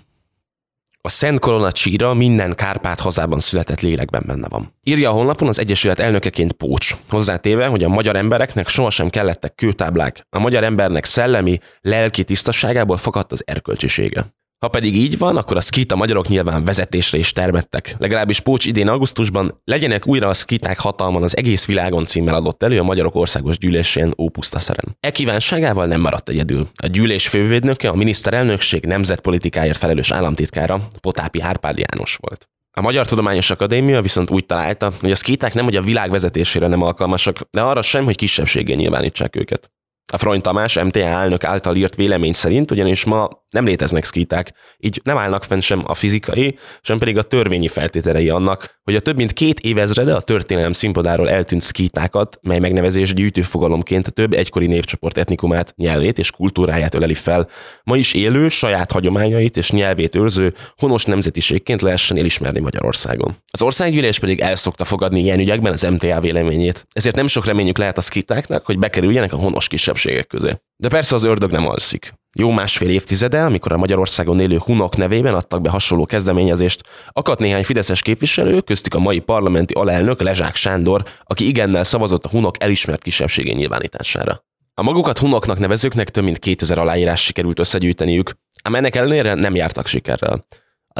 A 1.02 1.08
Szent 1.08 1.38
Korona 1.38 1.72
csíra 1.72 2.14
minden 2.14 2.54
Kárpát 2.54 3.00
hazában 3.00 3.38
született 3.38 3.80
lélekben 3.80 4.22
benne 4.26 4.48
van. 4.48 4.74
Írja 4.82 5.10
a 5.10 5.12
honlapon 5.12 5.48
az 5.48 5.58
Egyesület 5.58 5.98
elnökeként 5.98 6.52
Pócs, 6.52 6.96
hozzátéve, 7.08 7.66
hogy 7.66 7.82
a 7.82 7.88
magyar 7.88 8.16
embereknek 8.16 8.68
sohasem 8.68 9.10
kellettek 9.10 9.54
kőtáblák, 9.54 10.26
a 10.30 10.38
magyar 10.38 10.64
embernek 10.64 11.04
szellemi, 11.04 11.58
lelki 11.80 12.24
tisztaságából 12.24 12.96
fakadt 12.96 13.32
az 13.32 13.42
erkölcsisége. 13.46 14.26
Ha 14.60 14.68
pedig 14.68 14.96
így 14.96 15.18
van, 15.18 15.36
akkor 15.36 15.56
a 15.56 15.60
szkita 15.60 15.96
magyarok 15.96 16.28
nyilván 16.28 16.64
vezetésre 16.64 17.18
is 17.18 17.32
termettek. 17.32 17.94
Legalábbis 17.98 18.40
Pócs 18.40 18.66
idén 18.66 18.88
augusztusban 18.88 19.60
legyenek 19.64 20.06
újra 20.06 20.28
a 20.28 20.34
szkiták 20.34 20.78
hatalman 20.78 21.22
az 21.22 21.36
egész 21.36 21.66
világon 21.66 22.06
címmel 22.06 22.34
adott 22.34 22.62
elő 22.62 22.78
a 22.78 22.82
Magyarok 22.82 23.14
Országos 23.14 23.58
Gyűlésén 23.58 24.14
Ópusztaszeren. 24.18 24.96
E 25.00 25.10
kívánságával 25.10 25.86
nem 25.86 26.00
maradt 26.00 26.28
egyedül. 26.28 26.68
A 26.82 26.86
gyűlés 26.86 27.28
fővédnöke 27.28 27.88
a 27.88 27.94
miniszterelnökség 27.94 28.84
nemzetpolitikáért 28.84 29.78
felelős 29.78 30.10
államtitkára 30.10 30.80
Potápi 31.00 31.40
Árpád 31.40 31.78
János 31.78 32.16
volt. 32.20 32.48
A 32.72 32.80
Magyar 32.80 33.06
Tudományos 33.06 33.50
Akadémia 33.50 34.02
viszont 34.02 34.30
úgy 34.30 34.46
találta, 34.46 34.92
hogy 35.00 35.10
a 35.10 35.16
szkíták 35.16 35.54
nem 35.54 35.64
hogy 35.64 35.76
a 35.76 35.82
világ 35.82 36.10
vezetésére 36.10 36.66
nem 36.66 36.82
alkalmasak, 36.82 37.36
de 37.50 37.60
arra 37.60 37.82
sem, 37.82 38.04
hogy 38.04 38.16
kisebbségé 38.16 38.74
nyilvánítsák 38.74 39.36
őket. 39.36 39.70
A 40.12 40.18
Frony 40.18 40.40
Tamás, 40.40 40.82
MTA 40.82 41.00
elnök 41.00 41.44
által 41.44 41.76
írt 41.76 41.94
vélemény 41.94 42.32
szerint, 42.32 42.70
ugyanis 42.70 43.04
ma 43.04 43.28
nem 43.50 43.64
léteznek 43.64 44.04
szkíták, 44.04 44.52
így 44.78 45.00
nem 45.04 45.18
állnak 45.18 45.44
fenn 45.44 45.58
sem 45.58 45.82
a 45.86 45.94
fizikai, 45.94 46.58
sem 46.82 46.98
pedig 46.98 47.18
a 47.18 47.22
törvényi 47.22 47.68
feltételei 47.68 48.28
annak, 48.28 48.80
hogy 48.84 48.94
a 48.94 49.00
több 49.00 49.16
mint 49.16 49.32
két 49.32 49.60
évezrede 49.60 50.14
a 50.14 50.20
történelem 50.20 50.72
színpadáról 50.72 51.30
eltűnt 51.30 51.62
szkítákat, 51.62 52.38
mely 52.42 52.58
megnevezés 52.58 53.14
gyűjtőfogalomként 53.14 54.12
több 54.12 54.32
egykori 54.32 54.66
népcsoport 54.66 55.18
etnikumát, 55.18 55.74
nyelvét 55.76 56.18
és 56.18 56.30
kultúráját 56.30 56.94
öleli 56.94 57.14
fel, 57.14 57.48
ma 57.84 57.96
is 57.96 58.14
élő, 58.14 58.48
saját 58.48 58.92
hagyományait 58.92 59.56
és 59.56 59.70
nyelvét 59.70 60.14
őrző, 60.14 60.54
honos 60.76 61.04
nemzetiségként 61.04 61.82
lehessen 61.82 62.16
elismerni 62.16 62.60
Magyarországon. 62.60 63.34
Az 63.50 63.62
országgyűlés 63.62 64.18
pedig 64.18 64.40
el 64.40 64.54
szokta 64.54 64.84
fogadni 64.84 65.20
ilyen 65.20 65.38
ügyekben 65.38 65.72
az 65.72 65.82
MTA 65.82 66.20
véleményét, 66.20 66.86
ezért 66.92 67.16
nem 67.16 67.26
sok 67.26 67.46
reményük 67.46 67.78
lehet 67.78 67.98
a 67.98 68.00
szkítáknak, 68.00 68.66
hogy 68.66 68.78
bekerüljenek 68.78 69.32
a 69.32 69.36
honos 69.36 69.68
kisebbségek 70.00 70.26
közé. 70.26 70.60
De 70.76 70.88
persze 70.88 71.14
az 71.14 71.24
ördög 71.24 71.50
nem 71.50 71.66
alszik. 71.66 72.12
Jó 72.36 72.50
másfél 72.50 72.88
évtizede, 72.90 73.42
amikor 73.42 73.72
a 73.72 73.76
Magyarországon 73.76 74.40
élő 74.40 74.58
hunok 74.64 74.96
nevében 74.96 75.34
adtak 75.34 75.60
be 75.60 75.70
hasonló 75.70 76.06
kezdeményezést, 76.06 76.82
akadt 77.08 77.40
néhány 77.40 77.64
fideszes 77.64 78.02
képviselő, 78.02 78.60
köztük 78.60 78.94
a 78.94 78.98
mai 78.98 79.18
parlamenti 79.18 79.74
alelnök 79.74 80.20
Lezsák 80.20 80.54
Sándor, 80.54 81.02
aki 81.24 81.46
igennel 81.46 81.84
szavazott 81.84 82.24
a 82.24 82.28
hunok 82.28 82.62
elismert 82.62 83.02
kisebbségé 83.02 83.52
nyilvánítására. 83.52 84.44
A 84.74 84.82
magukat 84.82 85.18
hunoknak 85.18 85.58
nevezőknek 85.58 86.10
több 86.10 86.24
mint 86.24 86.38
2000 86.38 86.78
aláírás 86.78 87.24
sikerült 87.24 87.58
összegyűjteniük, 87.58 88.32
ám 88.62 88.74
ennek 88.74 88.96
ellenére 88.96 89.34
nem 89.34 89.54
jártak 89.54 89.86
sikerrel. 89.86 90.46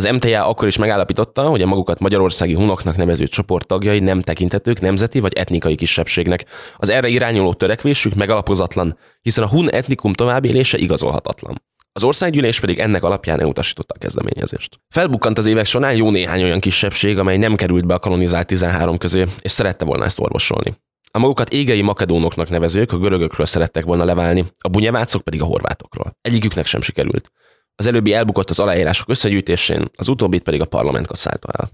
Az 0.00 0.10
MTA 0.12 0.46
akkor 0.46 0.68
is 0.68 0.76
megállapította, 0.76 1.42
hogy 1.42 1.62
a 1.62 1.66
magukat 1.66 1.98
magyarországi 1.98 2.54
hunoknak 2.54 2.96
nevező 2.96 3.26
csoport 3.26 3.66
tagjai 3.66 3.98
nem 3.98 4.20
tekintetők 4.20 4.80
nemzeti 4.80 5.20
vagy 5.20 5.32
etnikai 5.32 5.74
kisebbségnek. 5.74 6.44
Az 6.76 6.88
erre 6.88 7.08
irányuló 7.08 7.52
törekvésük 7.52 8.14
megalapozatlan, 8.14 8.98
hiszen 9.22 9.44
a 9.44 9.48
hun 9.48 9.70
etnikum 9.70 10.12
továbbélése 10.12 10.78
igazolhatatlan. 10.78 11.62
Az 11.92 12.04
országgyűlés 12.04 12.60
pedig 12.60 12.78
ennek 12.78 13.02
alapján 13.02 13.40
elutasította 13.40 13.94
a 13.94 13.98
kezdeményezést. 13.98 14.80
Felbukkant 14.88 15.38
az 15.38 15.46
évek 15.46 15.64
során 15.64 15.96
jó 15.96 16.10
néhány 16.10 16.42
olyan 16.42 16.60
kisebbség, 16.60 17.18
amely 17.18 17.36
nem 17.36 17.54
került 17.54 17.86
be 17.86 17.94
a 17.94 17.98
kanonizált 17.98 18.46
13 18.46 18.98
közé, 18.98 19.24
és 19.40 19.50
szerette 19.50 19.84
volna 19.84 20.04
ezt 20.04 20.20
orvosolni. 20.20 20.74
A 21.12 21.18
magukat 21.18 21.52
égei 21.52 21.82
makedónoknak 21.82 22.48
nevezők 22.48 22.92
a 22.92 22.98
görögökről 22.98 23.46
szerettek 23.46 23.84
volna 23.84 24.04
leválni, 24.04 24.44
a 24.58 24.68
bunyevácok 24.68 25.22
pedig 25.22 25.42
a 25.42 25.44
horvátokról. 25.44 26.16
Egyiküknek 26.20 26.66
sem 26.66 26.80
sikerült. 26.80 27.30
Az 27.80 27.86
előbbi 27.86 28.12
elbukott 28.12 28.50
az 28.50 28.58
aláírások 28.58 29.08
összegyűjtésén, 29.08 29.90
az 29.94 30.08
utóbbit 30.08 30.42
pedig 30.42 30.60
a 30.60 30.64
parlament 30.64 31.06
kasszálta 31.06 31.48
el. 31.58 31.70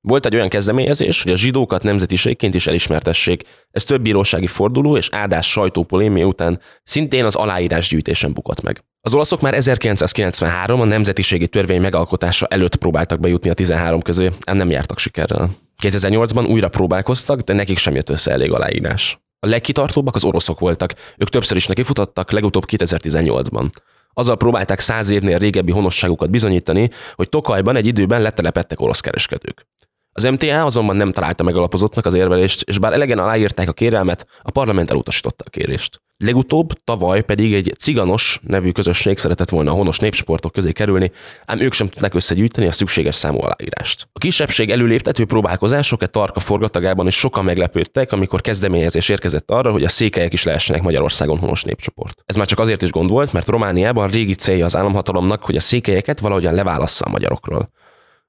Volt 0.00 0.26
egy 0.26 0.34
olyan 0.34 0.48
kezdeményezés, 0.48 1.22
hogy 1.22 1.32
a 1.32 1.36
zsidókat 1.36 1.82
nemzetiségként 1.82 2.54
is 2.54 2.66
elismertessék, 2.66 3.42
ez 3.70 3.84
több 3.84 4.02
bírósági 4.02 4.46
forduló 4.46 4.96
és 4.96 5.08
áldás 5.12 5.50
sajtópolémia 5.50 6.26
után 6.26 6.60
szintén 6.84 7.24
az 7.24 7.34
aláírás 7.34 7.88
gyűjtésen 7.88 8.32
bukott 8.32 8.62
meg. 8.62 8.84
Az 9.00 9.14
olaszok 9.14 9.40
már 9.40 9.54
1993 9.54 10.80
a 10.80 10.84
nemzetiségi 10.84 11.48
törvény 11.48 11.80
megalkotása 11.80 12.46
előtt 12.46 12.76
próbáltak 12.76 13.20
bejutni 13.20 13.50
a 13.50 13.54
13 13.54 14.02
közé, 14.02 14.30
ám 14.46 14.56
nem 14.56 14.70
jártak 14.70 14.98
sikerrel. 14.98 15.50
2008-ban 15.82 16.48
újra 16.48 16.68
próbálkoztak, 16.68 17.40
de 17.40 17.52
nekik 17.52 17.78
sem 17.78 17.94
jött 17.94 18.08
össze 18.08 18.30
elég 18.30 18.52
aláírás. 18.52 19.18
A 19.38 19.46
legkitartóbbak 19.46 20.14
az 20.14 20.24
oroszok 20.24 20.58
voltak, 20.58 20.94
ők 21.16 21.28
többször 21.28 21.56
is 21.56 21.66
nekifutottak, 21.66 22.30
legutóbb 22.30 22.64
2018-ban. 22.66 23.70
Azzal 24.18 24.36
próbálták 24.36 24.80
száz 24.80 25.08
évnél 25.08 25.38
régebbi 25.38 25.72
honosságukat 25.72 26.30
bizonyítani, 26.30 26.90
hogy 27.14 27.28
Tokajban 27.28 27.76
egy 27.76 27.86
időben 27.86 28.22
letelepettek 28.22 28.80
orosz 28.80 29.00
kereskedők. 29.00 29.66
Az 30.12 30.24
MTA 30.24 30.64
azonban 30.64 30.96
nem 30.96 31.12
találta 31.12 31.42
megalapozottnak 31.42 32.06
az 32.06 32.14
érvelést, 32.14 32.62
és 32.62 32.78
bár 32.78 32.92
elegen 32.92 33.18
aláírták 33.18 33.68
a 33.68 33.72
kérelmet, 33.72 34.26
a 34.42 34.50
parlament 34.50 34.90
elutasította 34.90 35.44
a 35.46 35.50
kérést. 35.50 36.00
Legutóbb, 36.24 36.72
tavaly 36.84 37.22
pedig 37.22 37.54
egy 37.54 37.74
ciganos 37.78 38.40
nevű 38.42 38.70
közösség 38.70 39.18
szeretett 39.18 39.48
volna 39.48 39.70
a 39.70 39.74
honos 39.74 39.98
népsportok 39.98 40.52
közé 40.52 40.72
kerülni, 40.72 41.10
ám 41.46 41.60
ők 41.60 41.72
sem 41.72 41.88
tudták 41.88 42.14
összegyűjteni 42.14 42.66
a 42.66 42.72
szükséges 42.72 43.14
számú 43.14 43.40
aláírást. 43.40 44.08
A 44.12 44.18
kisebbség 44.18 44.70
előléptető 44.70 45.24
próbálkozások 45.24 46.02
egy 46.02 46.10
tarka 46.10 46.40
forgatagában 46.40 47.06
is 47.06 47.18
sokan 47.18 47.44
meglepődtek, 47.44 48.12
amikor 48.12 48.40
kezdeményezés 48.40 49.08
érkezett 49.08 49.50
arra, 49.50 49.72
hogy 49.72 49.84
a 49.84 49.88
székelyek 49.88 50.32
is 50.32 50.44
lehessenek 50.44 50.82
Magyarországon 50.82 51.38
honos 51.38 51.62
népcsoport. 51.62 52.22
Ez 52.24 52.36
már 52.36 52.46
csak 52.46 52.58
azért 52.58 52.82
is 52.82 52.90
gond 52.90 53.10
volt, 53.10 53.32
mert 53.32 53.48
Romániában 53.48 54.04
a 54.04 54.12
régi 54.12 54.34
célja 54.34 54.64
az 54.64 54.76
államhatalomnak, 54.76 55.44
hogy 55.44 55.56
a 55.56 55.60
székelyeket 55.60 56.20
valahogyan 56.20 56.54
leválassza 56.54 57.04
a 57.04 57.10
magyarokról. 57.10 57.70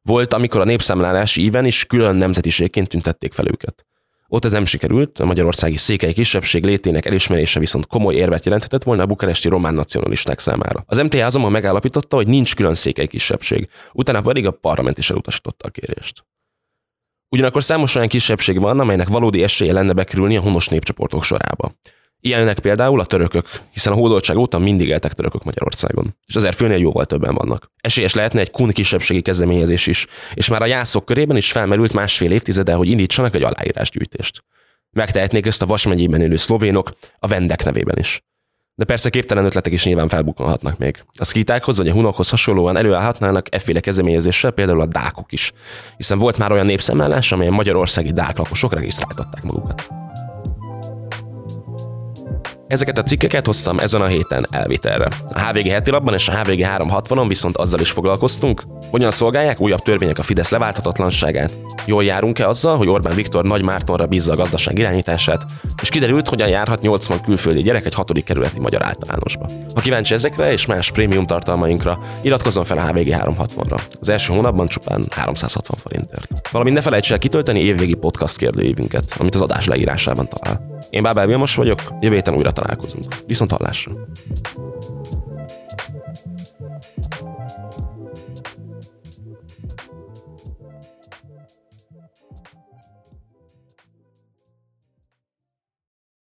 Volt, 0.02 0.34
amikor 0.34 0.62
a 0.62 0.66
népszámlálási 0.66 1.42
íven 1.42 1.66
is 1.66 1.86
külön 1.86 2.16
nemzetiségként 2.16 2.90
tüntették 2.90 3.34
fel 3.34 3.48
őket. 3.48 3.86
Ott 4.30 4.46
ez 4.46 4.52
nem 4.52 4.66
sikerült, 4.66 5.20
a 5.20 5.26
magyarországi 5.26 5.78
székely 5.78 6.14
kisebbség 6.14 6.66
létének 6.66 7.06
elismerése 7.06 7.60
viszont 7.60 7.88
komoly 7.88 8.16
érvet 8.16 8.46
jelenthetett 8.46 8.84
volna 8.84 9.04
a 9.04 9.06
bukaresti 9.06 9.48
román 9.48 9.74
nacionalisták 9.74 10.40
számára. 10.40 10.84
Az 10.88 10.98
MTA 10.98 11.26
azonban 11.26 11.52
megállapította, 11.52 12.16
hogy 12.16 12.28
nincs 12.28 12.56
külön 12.56 12.74
székely 12.74 13.08
kisebbség, 13.08 13.70
utána 13.94 14.22
pedig 14.22 14.46
a 14.46 14.52
parlament 14.52 14.98
is 14.98 15.10
elutasította 15.10 15.68
a 15.68 15.72
kérést. 15.72 16.26
Ugyanakkor 17.30 17.64
számos 17.64 17.96
olyan 17.96 18.08
kisebbség 18.08 18.60
van, 18.60 18.80
amelynek 18.80 19.08
valódi 19.08 19.44
esélye 19.44 19.74
lenne 19.74 19.94
bekerülni 19.94 20.38
a 20.38 20.42
honos 20.42 20.68
népcsoportok 20.68 21.24
sorába. 21.24 21.74
Ilyenek 22.22 22.60
például 22.60 23.00
a 23.00 23.06
törökök, 23.06 23.48
hiszen 23.72 23.94
a 23.94 23.96
hódoltság 23.96 24.38
óta 24.38 24.60
mindig 24.60 24.88
éltek 24.88 25.14
törökök 25.14 25.44
Magyarországon, 25.44 26.16
és 26.26 26.36
ezer 26.36 26.54
főnél 26.54 26.78
jóval 26.78 27.06
többen 27.06 27.34
vannak. 27.34 27.72
Esélyes 27.82 28.14
lehetne 28.14 28.40
egy 28.40 28.52
kun 28.52 28.70
kisebbségi 28.70 29.22
kezdeményezés 29.22 29.88
is, 29.88 30.08
és 30.34 30.48
már 30.48 30.62
a 30.62 30.66
jászok 30.66 31.06
körében 31.06 31.38
is 31.38 31.52
felmerült 31.52 31.94
másfél 31.94 32.32
évtizede, 32.32 32.74
hogy 32.74 32.90
indítsanak 32.90 33.36
egy 33.36 33.44
aláírásgyűjtést. 33.44 34.44
Megtehetnék 34.92 35.46
ezt 35.46 35.62
a 35.62 35.66
Vas 35.66 35.88
megyében 35.88 36.22
élő 36.22 36.36
szlovénok, 36.36 36.92
a 37.20 37.28
vendek 37.28 37.64
nevében 37.64 37.98
is. 37.98 38.22
De 38.76 38.86
persze 38.86 39.10
képtelen 39.10 39.46
ötletek 39.46 39.74
is 39.74 39.86
nyilván 39.86 40.08
felbukkanhatnak 40.08 40.78
még. 40.78 41.04
A 41.18 41.24
szkítákhoz 41.26 41.78
vagy 41.78 41.88
a 41.88 41.94
hunokhoz 41.94 42.30
hasonlóan 42.30 42.78
előállhatnának 42.78 43.56
efféle 43.56 43.80
kezdeményezéssel 43.80 44.52
például 44.52 44.82
a 44.82 44.86
dákok 44.86 45.32
is, 45.32 45.52
hiszen 45.98 46.20
volt 46.20 46.38
már 46.38 46.52
olyan 46.52 46.66
népszámlálás, 46.66 47.32
amelyen 47.32 47.54
magyarországi 47.54 48.12
dák 48.12 48.38
lakosok 48.38 48.74
regisztráltatták 48.74 49.44
magukat. 49.44 50.07
Ezeket 52.68 52.98
a 52.98 53.04
cikkeket 53.04 53.46
hoztam 53.46 53.80
ezen 53.80 54.02
a 54.02 54.06
héten 54.06 54.48
elvitelre. 54.50 55.08
A 55.28 55.40
HVG 55.40 55.68
heti 55.68 55.92
labban 55.92 56.14
és 56.14 56.28
a 56.28 56.38
HVG 56.38 56.66
360-on 56.78 57.26
viszont 57.28 57.58
azzal 57.58 57.80
is 57.80 57.92
foglalkoztunk, 57.92 58.62
hogyan 58.92 59.12
szolgálják 59.12 59.62
újabb 59.62 59.80
törvények 59.80 60.18
a 60.18 60.24
Fidesz 60.24 60.50
leválthatatlanságát, 60.50 61.58
jól 61.86 62.04
járunk-e 62.04 62.48
azzal, 62.48 62.78
hogy 62.78 62.88
Orbán 62.88 63.16
Viktor 63.16 63.44
Nagy 63.44 63.62
Mártonra 63.62 64.06
bízza 64.06 64.32
a 64.32 64.36
gazdaság 64.36 64.78
irányítását, 64.78 65.46
és 65.82 65.90
kiderült, 65.90 66.28
hogyan 66.28 66.50
járhat 66.50 66.82
80 66.82 67.22
külföldi 67.22 67.62
gyerek 67.62 67.86
egy 67.86 67.94
hatodik 67.94 68.24
kerületi 68.24 68.60
magyar 68.60 68.84
általánosba. 68.86 69.50
Ha 69.74 69.82
kíváncsi 69.82 70.14
ezekre 70.14 70.52
és 70.52 70.66
más 70.66 70.92
prémium 70.92 71.26
tartalmainkra, 71.26 72.00
iratkozzon 72.22 72.64
fel 72.64 72.78
a 72.78 72.88
HVG 72.88 73.08
360-ra. 73.08 73.80
Az 74.00 74.10
első 74.10 74.34
hónapban 74.34 74.68
csupán 74.68 75.06
360 75.10 75.80
forintért. 75.84 76.28
Valamint 76.52 76.76
ne 76.76 76.82
felejts 76.82 77.12
el 77.12 77.18
kitölteni 77.18 77.60
évvégi 77.60 77.96
podcast 77.96 78.38
kérdőívünket, 78.38 79.16
amit 79.18 79.36
az 79.36 79.42
adás 79.42 79.66
leírásában 79.66 80.30
talál. 80.30 80.77
Én 80.90 81.04
Bábel 81.04 81.26
Vilmos 81.26 81.56
vagyok, 81.56 81.94
jövő 82.00 82.16
héten 82.16 82.36
újra 82.36 82.52
találkozunk. 82.52 83.16
Viszont 83.26 83.52
hallásra! 83.52 83.92